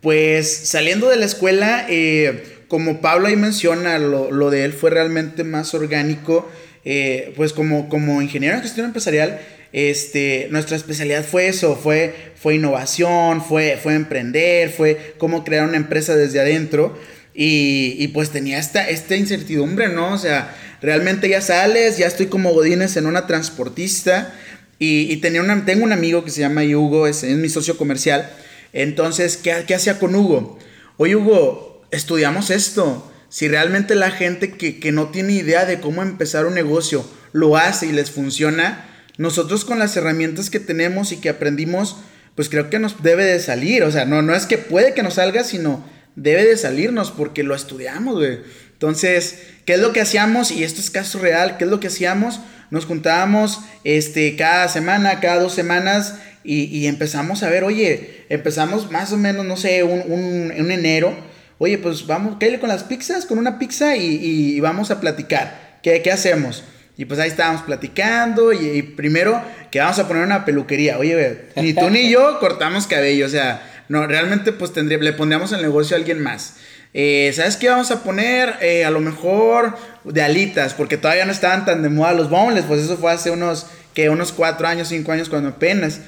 [0.00, 4.90] Pues saliendo de la escuela, eh, como Pablo ahí menciona, lo, lo de él fue
[4.90, 6.48] realmente más orgánico.
[6.84, 9.40] Eh, pues como, como ingeniero en gestión empresarial,
[9.72, 15.76] este, nuestra especialidad fue eso, fue, fue innovación, fue, fue emprender, fue cómo crear una
[15.76, 16.98] empresa desde adentro.
[17.34, 20.12] Y, y, pues tenía esta, esta incertidumbre, ¿no?
[20.12, 24.34] O sea, realmente ya sales, ya estoy como Godínez en una transportista.
[24.78, 28.28] Y, tenía una, tengo un amigo que se llama Hugo, es, es mi socio comercial.
[28.72, 30.58] Entonces, ¿qué, ¿qué hacía con Hugo?
[30.98, 36.44] Oye, Hugo, estudiamos esto si realmente la gente que, no tiene idea de cómo empezar
[36.44, 38.84] un negocio lo hace y les funciona,
[39.16, 41.96] nosotros con las herramientas que tenemos y que aprendimos,
[42.34, 43.84] pues creo que nos debe de salir.
[43.84, 45.82] O sea, no, no es que puede que nos salga, sino
[46.14, 48.40] debe de salirnos porque lo estudiamos, güey.
[48.74, 50.50] Entonces, ¿qué es lo que hacíamos?
[50.50, 52.40] Y esto es caso real, ¿qué es lo que hacíamos?
[52.70, 59.10] Nos juntábamos este, cada semana, cada dos semanas y, empezamos a ver, oye, empezamos más
[59.10, 61.31] o menos, no sé, un, un, un enero
[61.62, 65.78] oye, pues vamos, cállale con las pizzas, con una pizza y, vamos a platicar.
[65.80, 66.64] ¿Qué, hacemos?
[66.96, 70.98] Y pues ahí estábamos platicando y, primero que vamos a poner una peluquería.
[70.98, 75.52] Oye, ni tú ni yo cortamos cabello, o sea, no, realmente pues tendría, le pondríamos
[75.52, 76.56] el negocio a alguien más.
[76.94, 78.56] Eh, ¿Sabes qué vamos a poner?
[78.60, 82.64] Eh, a lo mejor de alitas, porque todavía no estaban tan de moda los bombles,
[82.66, 86.00] pues eso fue hace unos, que unos cuatro años, cinco años cuando apenas.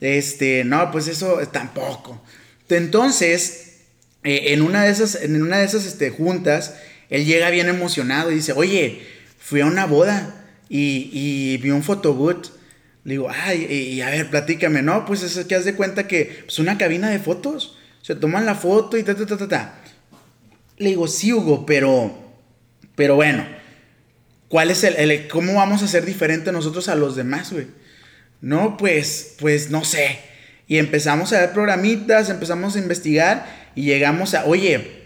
[0.00, 2.24] Este, no, pues eso tampoco.
[2.70, 3.71] Entonces,
[4.24, 6.74] eh, en una de esas, en una de esas este, juntas,
[7.10, 9.02] él llega bien emocionado y dice, oye,
[9.38, 12.48] fui a una boda y, y vi un fotoboot.
[13.04, 15.04] Le digo, ay, y, a ver, platícame, ¿no?
[15.04, 17.76] Pues es que haz de cuenta que es pues, una cabina de fotos.
[18.00, 19.74] Se toman la foto y ta, ta, ta, ta, ta.
[20.78, 22.16] Le digo, sí, Hugo, pero,
[22.94, 23.44] pero bueno,
[24.48, 27.66] ¿cuál es el, cómo vamos a ser diferente nosotros a los demás, güey?
[28.40, 30.18] No, pues, pues no sé.
[30.68, 35.00] Y empezamos a ver programitas, empezamos a investigar y llegamos a, oye,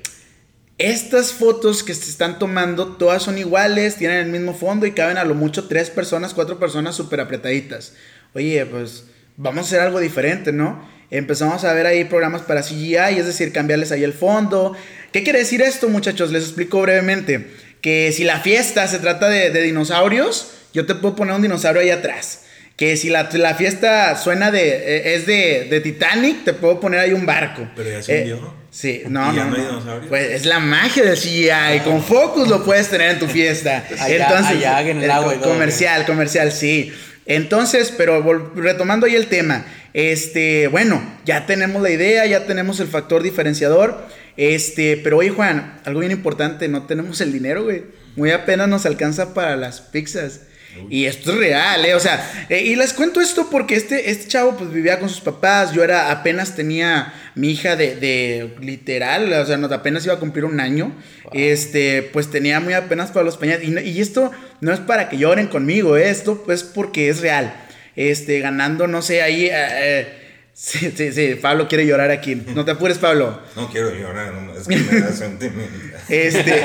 [0.78, 5.16] Estas fotos que se están tomando, todas son iguales, tienen el mismo fondo y caben
[5.16, 7.94] a lo mucho tres personas, cuatro personas súper apretaditas.
[8.34, 9.04] Oye, pues
[9.38, 10.86] vamos a hacer algo diferente, ¿no?
[11.10, 14.76] Empezamos a ver ahí programas para CGI, es decir, cambiarles ahí el fondo.
[15.12, 16.30] ¿Qué quiere decir esto, muchachos?
[16.30, 17.46] Les explico brevemente.
[17.80, 21.80] Que si la fiesta se trata de, de dinosaurios, yo te puedo poner un dinosaurio
[21.80, 22.42] ahí atrás.
[22.76, 24.60] Que si la, la fiesta suena de.
[24.68, 27.66] eh, es de, de Titanic, te puedo poner ahí un barco.
[27.74, 28.54] Pero ya se Eh, hundió.
[28.76, 30.00] Sí, no, ¿Y ya no.
[30.06, 31.80] Pues es la magia del CGI.
[31.82, 33.82] Con Focus lo puedes tener en tu fiesta.
[33.98, 36.92] Allá- allá en el eh, agua todo, comercial, comercial, sí.
[37.24, 38.22] Entonces, pero
[38.54, 44.06] retomando ahí el tema, este, bueno, ya tenemos la idea, ya tenemos el factor diferenciador,
[44.36, 47.84] este, pero oye Juan, algo bien importante, no tenemos el dinero, güey.
[48.14, 50.40] Muy apenas nos alcanza para las pizzas.
[50.88, 51.94] Y esto es real, ¿eh?
[51.94, 55.20] O sea, eh, y les cuento esto porque este, este chavo pues vivía con sus
[55.20, 60.14] papás, yo era, apenas tenía mi hija de, de literal, o sea, no, apenas iba
[60.14, 60.94] a cumplir un año,
[61.32, 63.68] este, pues tenía muy apenas para los pañales.
[63.84, 66.10] Y, esto no es para que lloren conmigo, ¿eh?
[66.10, 67.54] esto pues porque es real.
[67.96, 69.48] Este, ganando, no sé, ahí...
[69.50, 70.25] eh,
[70.56, 72.34] sí, sí, sí, Pablo quiere llorar aquí.
[72.34, 73.40] No te apures, Pablo.
[73.54, 75.96] No quiero llorar, es que me da sentimiento.
[76.08, 76.62] Este,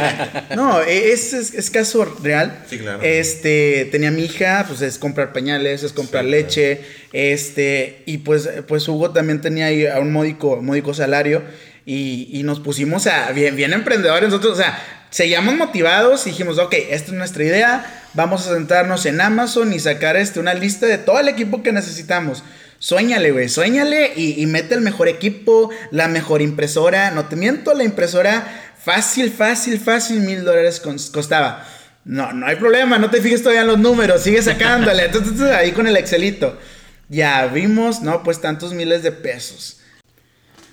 [0.56, 2.64] no, es, es, es caso real.
[2.70, 3.02] Sí, claro.
[3.04, 6.82] Este, tenía mi hija, pues es comprar pañales, es comprar Sí, leche.
[7.12, 11.44] Este, y pues, pues Hugo también tenía ahí a un módico, módico salario.
[11.86, 14.30] Y, y nos pusimos a bien, bien emprendedores.
[14.30, 18.04] Nosotros, o sea, seguíamos motivados y dijimos, ok, esta es nuestra idea.
[18.14, 21.72] Vamos a sentarnos en Amazon y sacar este, una lista de todo el equipo que
[21.72, 22.44] necesitamos.
[22.82, 27.12] Suéñale, güey, suéñale y, mete el mejor equipo, la mejor impresora.
[27.12, 31.64] No te miento, la impresora fácil, fácil, fácil, mil dólares costaba.
[32.06, 35.12] No, no hay problema, no te fijes todavía en los números, sigue sacándole.
[35.56, 36.58] Ahí con el Excelito.
[37.08, 39.82] Ya vimos, no, pues tantos miles de pesos.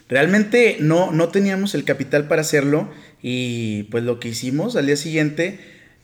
[0.09, 2.91] Realmente no, no teníamos el capital para hacerlo
[3.21, 5.61] y pues lo que hicimos al día siguiente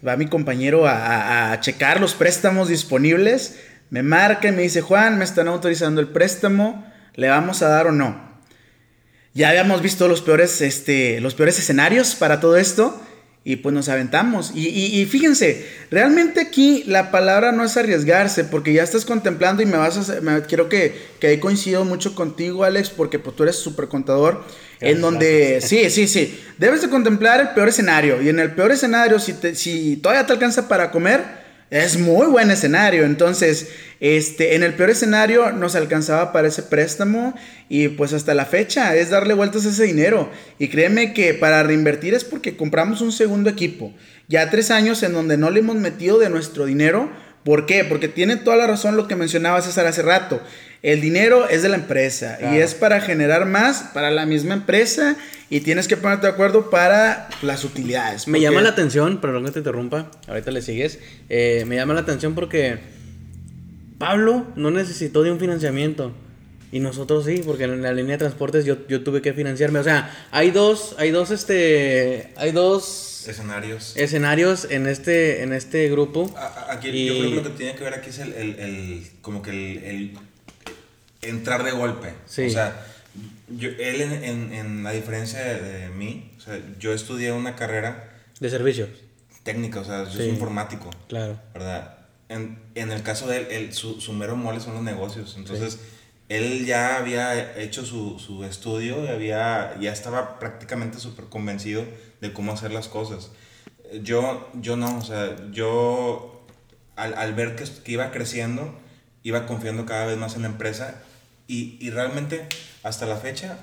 [0.06, 3.58] va mi compañero a checar los préstamos disponibles,
[3.94, 7.86] me marca y me dice, Juan, me están autorizando el préstamo, ¿le vamos a dar
[7.86, 8.20] o no?
[9.34, 13.00] Ya habíamos visto los peores, este, los peores escenarios para todo esto
[13.44, 14.50] y pues nos aventamos.
[14.52, 19.62] Y, y- y fíjense, realmente aquí la palabra no es arriesgarse porque ya estás contemplando
[19.62, 20.20] y me vas a...
[20.22, 24.42] me- quiero que, que ahí coincido mucho contigo, Alex, porque pues tú eres súper contador.
[24.80, 28.20] En donde, sí, sí, sí, debes de contemplar el peor escenario.
[28.20, 32.26] Y en el peor escenario, si, te- si todavía te alcanza para comer, es muy
[32.26, 33.04] buen escenario.
[33.04, 33.68] Entonces,
[34.00, 37.34] este, en el peor escenario nos alcanzaba para ese préstamo
[37.68, 40.30] y pues hasta la fecha es darle vueltas a ese dinero.
[40.58, 43.94] Y créeme que para reinvertir es porque compramos un segundo equipo.
[44.28, 47.10] Ya tres años en donde no le hemos metido de nuestro dinero.
[47.44, 47.84] ¿Por qué?
[47.84, 50.40] Porque tiene toda la razón lo que mencionaba César hace rato.
[50.84, 55.16] El dinero es de la empresa y es para generar más para la misma empresa
[55.48, 58.28] y tienes que ponerte de acuerdo para las utilidades.
[58.28, 60.98] Me porque- llama la atención, perdón que te interrumpa, ahorita le sigues.
[61.30, 62.80] eh, me llama la atención porque
[63.96, 66.12] Pablo no necesitó de un financiamiento.
[66.70, 69.78] Y nosotros sí, porque en la línea de transportes yo, yo tuve que financiarme.
[69.78, 73.96] O sea, hay dos, hay dos, este, hay dos Escenarios.
[73.96, 76.30] escenarios en este, en este grupo.
[76.36, 78.32] A- a- Aquí, Y- Yo creo que lo que tiene que ver aquí es el,
[78.34, 80.12] el- el- como que el, el
[81.28, 82.12] entrar de golpe.
[82.26, 82.46] Sí.
[82.46, 82.86] O sea,
[83.48, 87.54] yo, él en, en- en la diferencia de, de mí, o sea, yo estudié una
[87.56, 88.88] carrera De servicios.
[89.42, 90.16] técnica, o sea, yo Sí.
[90.18, 91.38] soy informático, Claro.
[91.52, 91.98] ¿verdad?
[92.28, 95.78] En, en el caso de él, él, su, su mero mole son los negocios, entonces...
[96.30, 101.84] Él ya había hecho su, su estudio y había, ya estaba prácticamente súper convencido
[102.22, 103.30] de cómo hacer las cosas.
[104.02, 106.46] Yo, yo no, o sea, yo
[106.96, 108.74] al, al ver que, que iba creciendo,
[109.22, 111.02] iba confiando cada vez más en la empresa
[111.46, 112.46] y, y realmente
[112.82, 113.58] hasta la fecha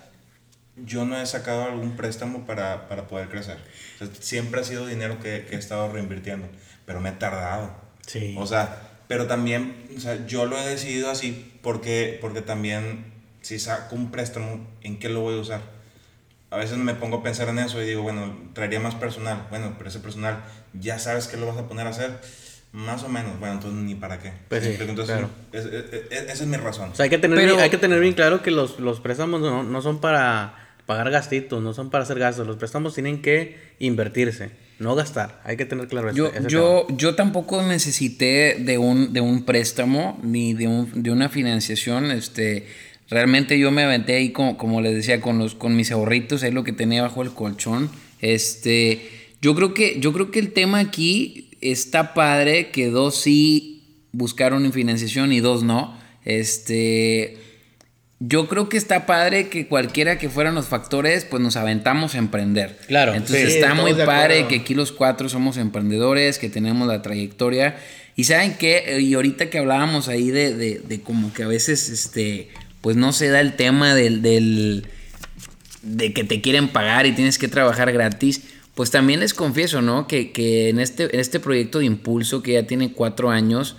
[0.77, 3.57] yo no he sacado algún préstamo para, para poder crecer.
[3.95, 6.47] O sea, siempre ha sido dinero que, que he estado reinvirtiendo,
[6.85, 7.75] pero me he tardado.
[8.05, 8.35] Sí.
[8.37, 13.59] O sea, pero también, o sea, yo lo he decidido así porque, porque también si
[13.59, 15.61] saco un préstamo, ¿en qué lo voy a usar?
[16.49, 19.47] A veces me pongo a pensar en eso y digo, bueno, traería más personal.
[19.49, 22.19] Bueno, pero ese personal, ¿ya sabes qué lo vas a poner a hacer?
[22.73, 23.37] Más o menos.
[23.39, 24.31] Bueno, entonces ni para qué.
[24.47, 25.29] Pues sí, Entonces, claro.
[25.51, 26.91] es- es- es- esa es mi razón.
[26.91, 29.01] O sea, hay que tener, Pero- bien, hay que tener bien claro que los, los
[29.01, 32.47] préstamos no, no son para pagar gastitos, no son para hacer gastos.
[32.47, 35.41] Los préstamos tienen que invertirse, no gastar.
[35.43, 39.43] Hay que tener claro Yo, este- ese yo, yo tampoco necesité de un, de un
[39.43, 42.09] préstamo ni de, un- de una financiación.
[42.11, 42.67] Este,
[43.09, 46.51] realmente yo me aventé ahí, como, como les decía, con, los, con mis ahorritos, ahí
[46.51, 47.89] lo que tenía bajo el colchón.
[48.21, 49.01] Este,
[49.41, 54.71] yo, creo que, yo creo que el tema aquí está padre que dos sí buscaron
[54.73, 55.97] financiación y dos no.
[56.25, 57.37] Este,
[58.19, 62.19] yo creo que está padre que cualquiera que fueran los factores, pues nos aventamos a
[62.19, 62.77] emprender.
[62.87, 63.13] Claro.
[63.13, 67.77] Entonces Sí, está muy padre que aquí los cuatro somos emprendedores, que tenemos la trayectoria.
[68.15, 71.89] Y saben qué, y ahorita que hablábamos ahí de, de, de como que a veces,
[71.89, 72.49] este,
[72.81, 74.85] pues no se da el tema del, del,
[75.81, 78.41] de que te quieren pagar y tienes que trabajar gratis.
[78.75, 80.07] Pues también les confieso, ¿no?
[80.07, 83.75] Que, que en, este, en este proyecto de impulso que ya tiene cuatro años,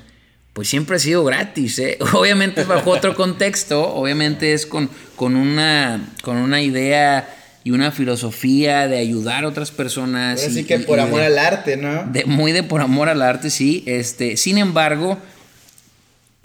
[0.52, 1.98] pues siempre ha sido gratis, ¿eh?
[2.12, 7.28] Obviamente es bajo otro contexto, obviamente es con, con, una, con una idea
[7.64, 10.44] y una filosofía de ayudar a otras personas.
[10.44, 12.04] Así y- que y- por y amor de- al arte, ¿no?
[12.12, 13.82] de- muy de por amor al arte, sí.
[13.86, 15.18] Este, sin embargo,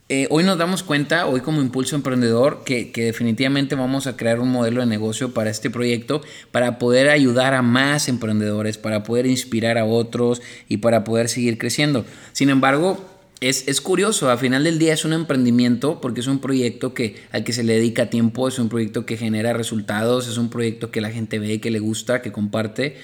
[0.09, 4.49] eh, hoy nos damos cuenta, hoy como Impulso Emprendedor, que, definitivamente vamos a crear un
[4.49, 9.77] modelo de negocio para este proyecto, para poder ayudar a más emprendedores, para poder inspirar
[9.77, 12.05] a otros y para poder seguir creciendo.
[12.31, 13.05] Sin embargo,
[13.41, 17.17] es, es curioso, al final del día es un emprendimiento porque es un proyecto que,
[17.31, 20.89] al que se le dedica tiempo, es un proyecto que genera resultados, es un proyecto
[20.89, 22.95] que la gente ve, que le gusta, que comparte.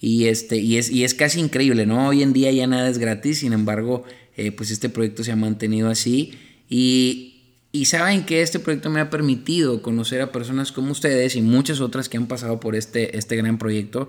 [0.00, 2.08] Y, este, y, es, y es casi increíble, ¿no?
[2.08, 4.04] Hoy en día ya nada es gratis, sin embargo,
[4.36, 6.32] eh, pues este proyecto se ha mantenido así.
[6.74, 7.34] Y,
[7.70, 11.80] y saben que este proyecto me ha permitido conocer a personas como ustedes y muchas
[11.80, 14.08] otras que han pasado por este, este gran proyecto,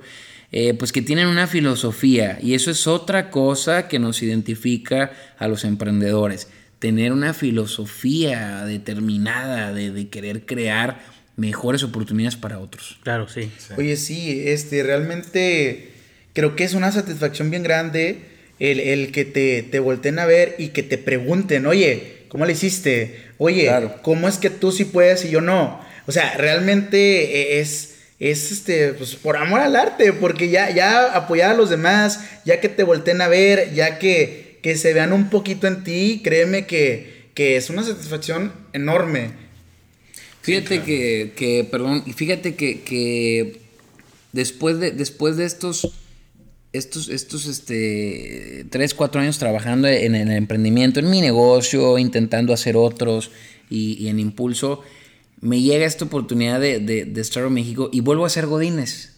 [0.54, 5.50] eh, pues que tienen una filosofía y eso es otra cosa que nos identifica a
[5.50, 6.48] los emprendedores,
[6.80, 11.02] tener una filosofía determinada de, de querer crear
[11.36, 12.98] mejores oportunidades para otros.
[13.04, 13.52] Claro, sí.
[13.76, 15.92] Oye, sí, este, realmente
[16.32, 20.56] creo que es una satisfacción bien grande el, el que te, te volteen a ver
[20.58, 23.22] y que te pregunten, oye, ¿cómo le hiciste?
[23.38, 23.96] Oye, Claro.
[24.02, 25.80] ¿cómo es que tú sí puedes y yo no?
[26.08, 31.52] O sea, realmente es, es este, pues por amor al arte, porque ya, ya apoyar
[31.52, 35.30] a los demás, ya que te volteen a ver, ya que, que se vean un
[35.30, 39.30] poquito en ti, créeme que, que es una satisfacción enorme.
[40.42, 43.60] Fíjate que, que, perdón, y fíjate que, que
[44.32, 45.94] después de, después de estos,
[46.74, 52.76] estos, estos, este, tres, cuatro años trabajando en el emprendimiento, en mi negocio, intentando hacer
[52.76, 53.32] otros
[53.70, 54.82] y, y en impulso,
[55.40, 59.14] me llega esta oportunidad de, de, de estar en México y vuelvo a ser Godines.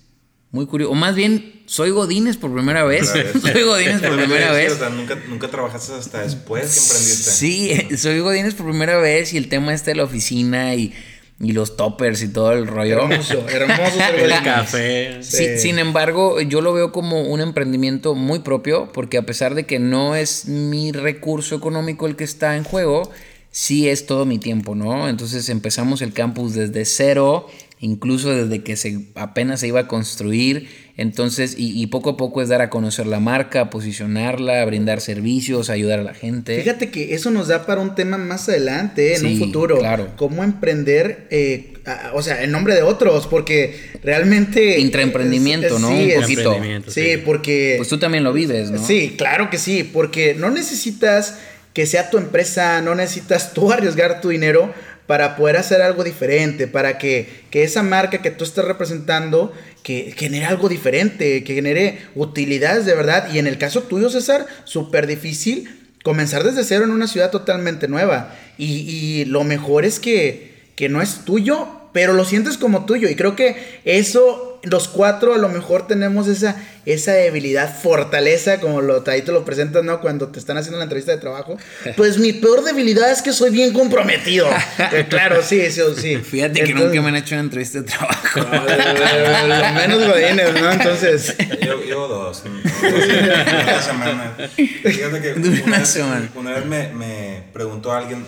[0.52, 0.92] Muy curioso.
[0.94, 3.10] O más bien, soy Godines por primera vez.
[3.42, 4.72] Soy Godines por primera vez.
[4.74, 7.32] o sea, nunca, nunca trabajaste hasta después que emprendiste.
[7.32, 10.94] Sí, soy Godines por primera vez y el tema este de la oficina y,
[11.40, 13.02] y los toppers y todo el rollo.
[13.10, 15.22] Hermoso, hermoso El café.
[15.22, 19.66] Sí, sin embargo, yo lo veo como un emprendimiento muy propio, porque a pesar de
[19.66, 23.12] que no es mi recurso económico el que está en juego,
[23.52, 25.10] sí es todo mi tiempo, ¿no?
[25.10, 27.48] Entonces empezamos el campus desde cero,
[27.86, 30.68] incluso desde que se apenas se iba a construir.
[30.98, 35.70] Entonces, y, y poco a poco es dar a conocer la marca, posicionarla, brindar servicios,
[35.70, 36.58] ayudar a la gente.
[36.62, 39.78] Fíjate que eso nos da para un tema más adelante, en Sí, un futuro.
[39.80, 40.08] claro.
[40.16, 44.80] Cómo emprender, eh, a- o sea, en nombre de otros, porque realmente...
[44.80, 45.90] Intraemprendimiento, ¿no?
[45.90, 46.42] Un es- poquito.
[46.44, 47.18] Emprendimiento, Sí, sí.
[47.26, 47.74] porque...
[47.78, 48.84] Pues tú también lo vives, ¿no?
[48.86, 51.38] Sí, claro que sí, porque no necesitas
[51.74, 54.74] que sea tu empresa, no necesitas tú arriesgar tu dinero
[55.08, 59.54] para poder hacer algo diferente, para que, que esa marca que tú estás representando
[59.84, 63.32] que genere algo diferente, que genere utilidades de verdad.
[63.32, 65.70] Y en el caso tuyo, César, súper difícil
[66.04, 68.36] comenzar desde cero en una ciudad totalmente nueva.
[68.58, 73.10] Y, y lo mejor es que, que no es tuyo, pero lo sientes como tuyo.
[73.10, 76.56] Y creo que eso, los cuatro a lo mejor tenemos esa,
[76.86, 80.02] esa debilidad, fortaleza, como lo, ahí te lo presentas, ¿no?
[80.02, 81.58] Cuando te están haciendo la entrevista de trabajo.
[81.96, 84.48] Pues mi peor debilidad es que soy bien comprometido.
[84.92, 86.18] Eh, claro, sí, sí, sí.
[86.18, 88.40] Fíjate que Entonces- nunca me han hecho una entrevista de trabajo.
[88.40, 90.72] Lo menos godines, ¿no?
[90.72, 91.36] Entonces...
[91.62, 92.44] Yo, yo dos.
[92.46, 94.36] Una semana.
[94.56, 96.30] Fíjate que una una, vez, semana.
[96.36, 98.26] una vez me, me preguntó alguien,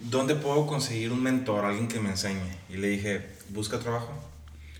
[0.00, 2.40] ¿dónde puedo conseguir un mentor, alguien que me enseñe?
[2.70, 3.20] Y le dije,
[3.50, 4.12] busca trabajo.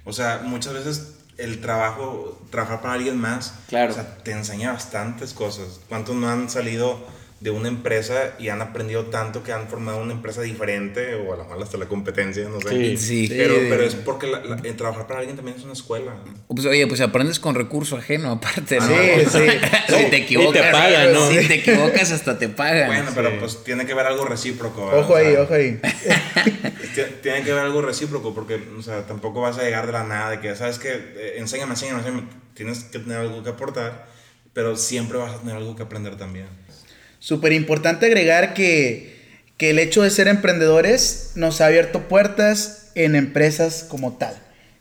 [0.04, 3.92] O sea, muchas veces el trabajo, trabajar para alguien más, Claro.
[3.92, 5.80] o sea, te enseña bastantes cosas.
[5.88, 6.98] ¿Cuántos no han salido
[7.42, 11.36] de una empresa y han aprendido tanto que han formado una empresa diferente o a
[11.36, 12.96] lo mejor hasta la competencia, no sé?
[12.96, 12.96] Sí.
[12.96, 13.26] Sí.
[13.28, 13.66] Pero, Sí.
[13.68, 16.14] pero es porque la- la- el trabajar para alguien también es una escuela.
[16.46, 18.78] Pues, oye, pues aprendes con recurso ajeno, aparte.
[18.78, 18.86] ¿no?
[18.86, 19.38] Sí, sí.
[19.88, 21.28] si te equivocas, Y te pagan, ¿no?
[21.30, 22.86] si te equivocas, hasta te pagan.
[22.86, 24.86] Bueno, pero pues tiene que haber algo recíproco.
[24.86, 25.00] ¿verdad?
[25.00, 25.80] Ojo O sea, ahí, ojo ahí.
[26.94, 30.04] ti- Tiene que haber algo recíproco porque, o sea, tampoco vas a llegar de la
[30.04, 30.90] nada de que, ¿sabes qué?
[30.92, 32.28] Eh, enséñame, enséñame, enséñame.
[32.54, 34.06] Tienes que tener algo que aportar,
[34.52, 36.46] pero siempre vas a tener algo que aprender también.
[37.22, 39.14] Súper importante agregar que,
[39.56, 44.34] que el hecho de ser emprendedores nos ha abierto puertas en empresas como tal.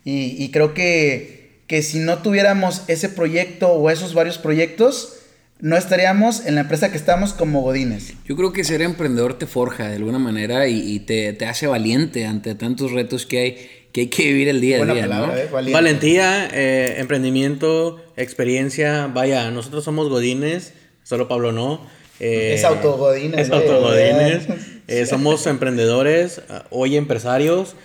[0.04, 5.20] Y, y creo que, que si no tuviéramos ese proyecto o esos varios proyectos,
[5.60, 8.16] no estaríamos en la empresa que estamos como Godines.
[8.26, 12.26] Yo creo que ser emprendedor te forja de alguna manera y, te, te, hace valiente
[12.26, 15.06] ante tantos retos que hay que, hay que vivir el día a día.
[15.06, 15.32] ¿no?
[15.36, 15.48] ¿eh?
[15.72, 19.06] Valentía, eh, emprendimiento, experiencia.
[19.14, 20.74] Vaya, nosotros somos Godines,
[21.04, 22.01] solo Pablo no.
[22.22, 23.48] Eh, es autogodines.
[23.48, 24.48] Es autogodines.
[24.88, 27.76] Eh, somos emprendedores, hoy empresarios.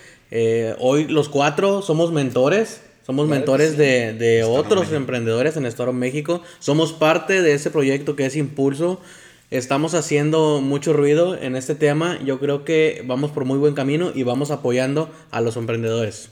[0.79, 2.81] hoy los cuatro somos mentores.
[3.05, 6.41] Somos mentores de, de otros emprendedores en Estado México.
[6.59, 9.01] Somos parte de ese proyecto que es Impulso.
[9.49, 12.19] Estamos haciendo mucho ruido en este tema.
[12.25, 16.29] Yo creo que vamos por muy buen camino y vamos apoyando a los emprendedores.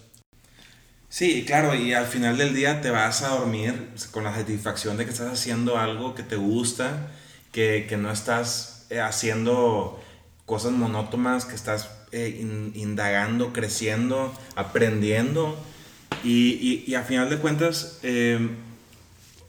[1.07, 3.73] Sí, claro, y al final del día te vas a dormir
[4.11, 7.07] con la satisfacción de que estás haciendo algo que te gusta,
[7.55, 9.97] que, no estás eh, haciendo
[10.45, 12.45] cosas monótonas, que estás eh,
[12.75, 15.57] indagando, creciendo, aprendiendo
[16.23, 18.49] y, y, a final de cuentas, eh,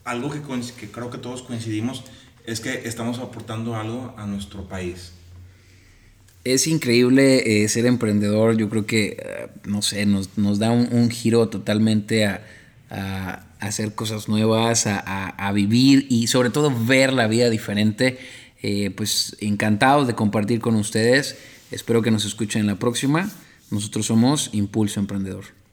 [0.04, 0.40] algo que,
[0.78, 2.04] que, creo que todos coincidimos
[2.46, 5.12] es que estamos aportando algo a nuestro país.
[6.44, 11.48] Es increíble eh, ser emprendedor, yo creo que, no sé, nos, nos da un, giro
[11.48, 18.18] totalmente a, hacer cosas nuevas, a, a, vivir y sobre todo ver la vida diferente.
[18.96, 21.36] pues encantados de compartir con ustedes.
[21.70, 23.30] Espero que nos escuchen en la próxima.
[23.70, 25.65] Nosotros somos Impulso Emprendedor.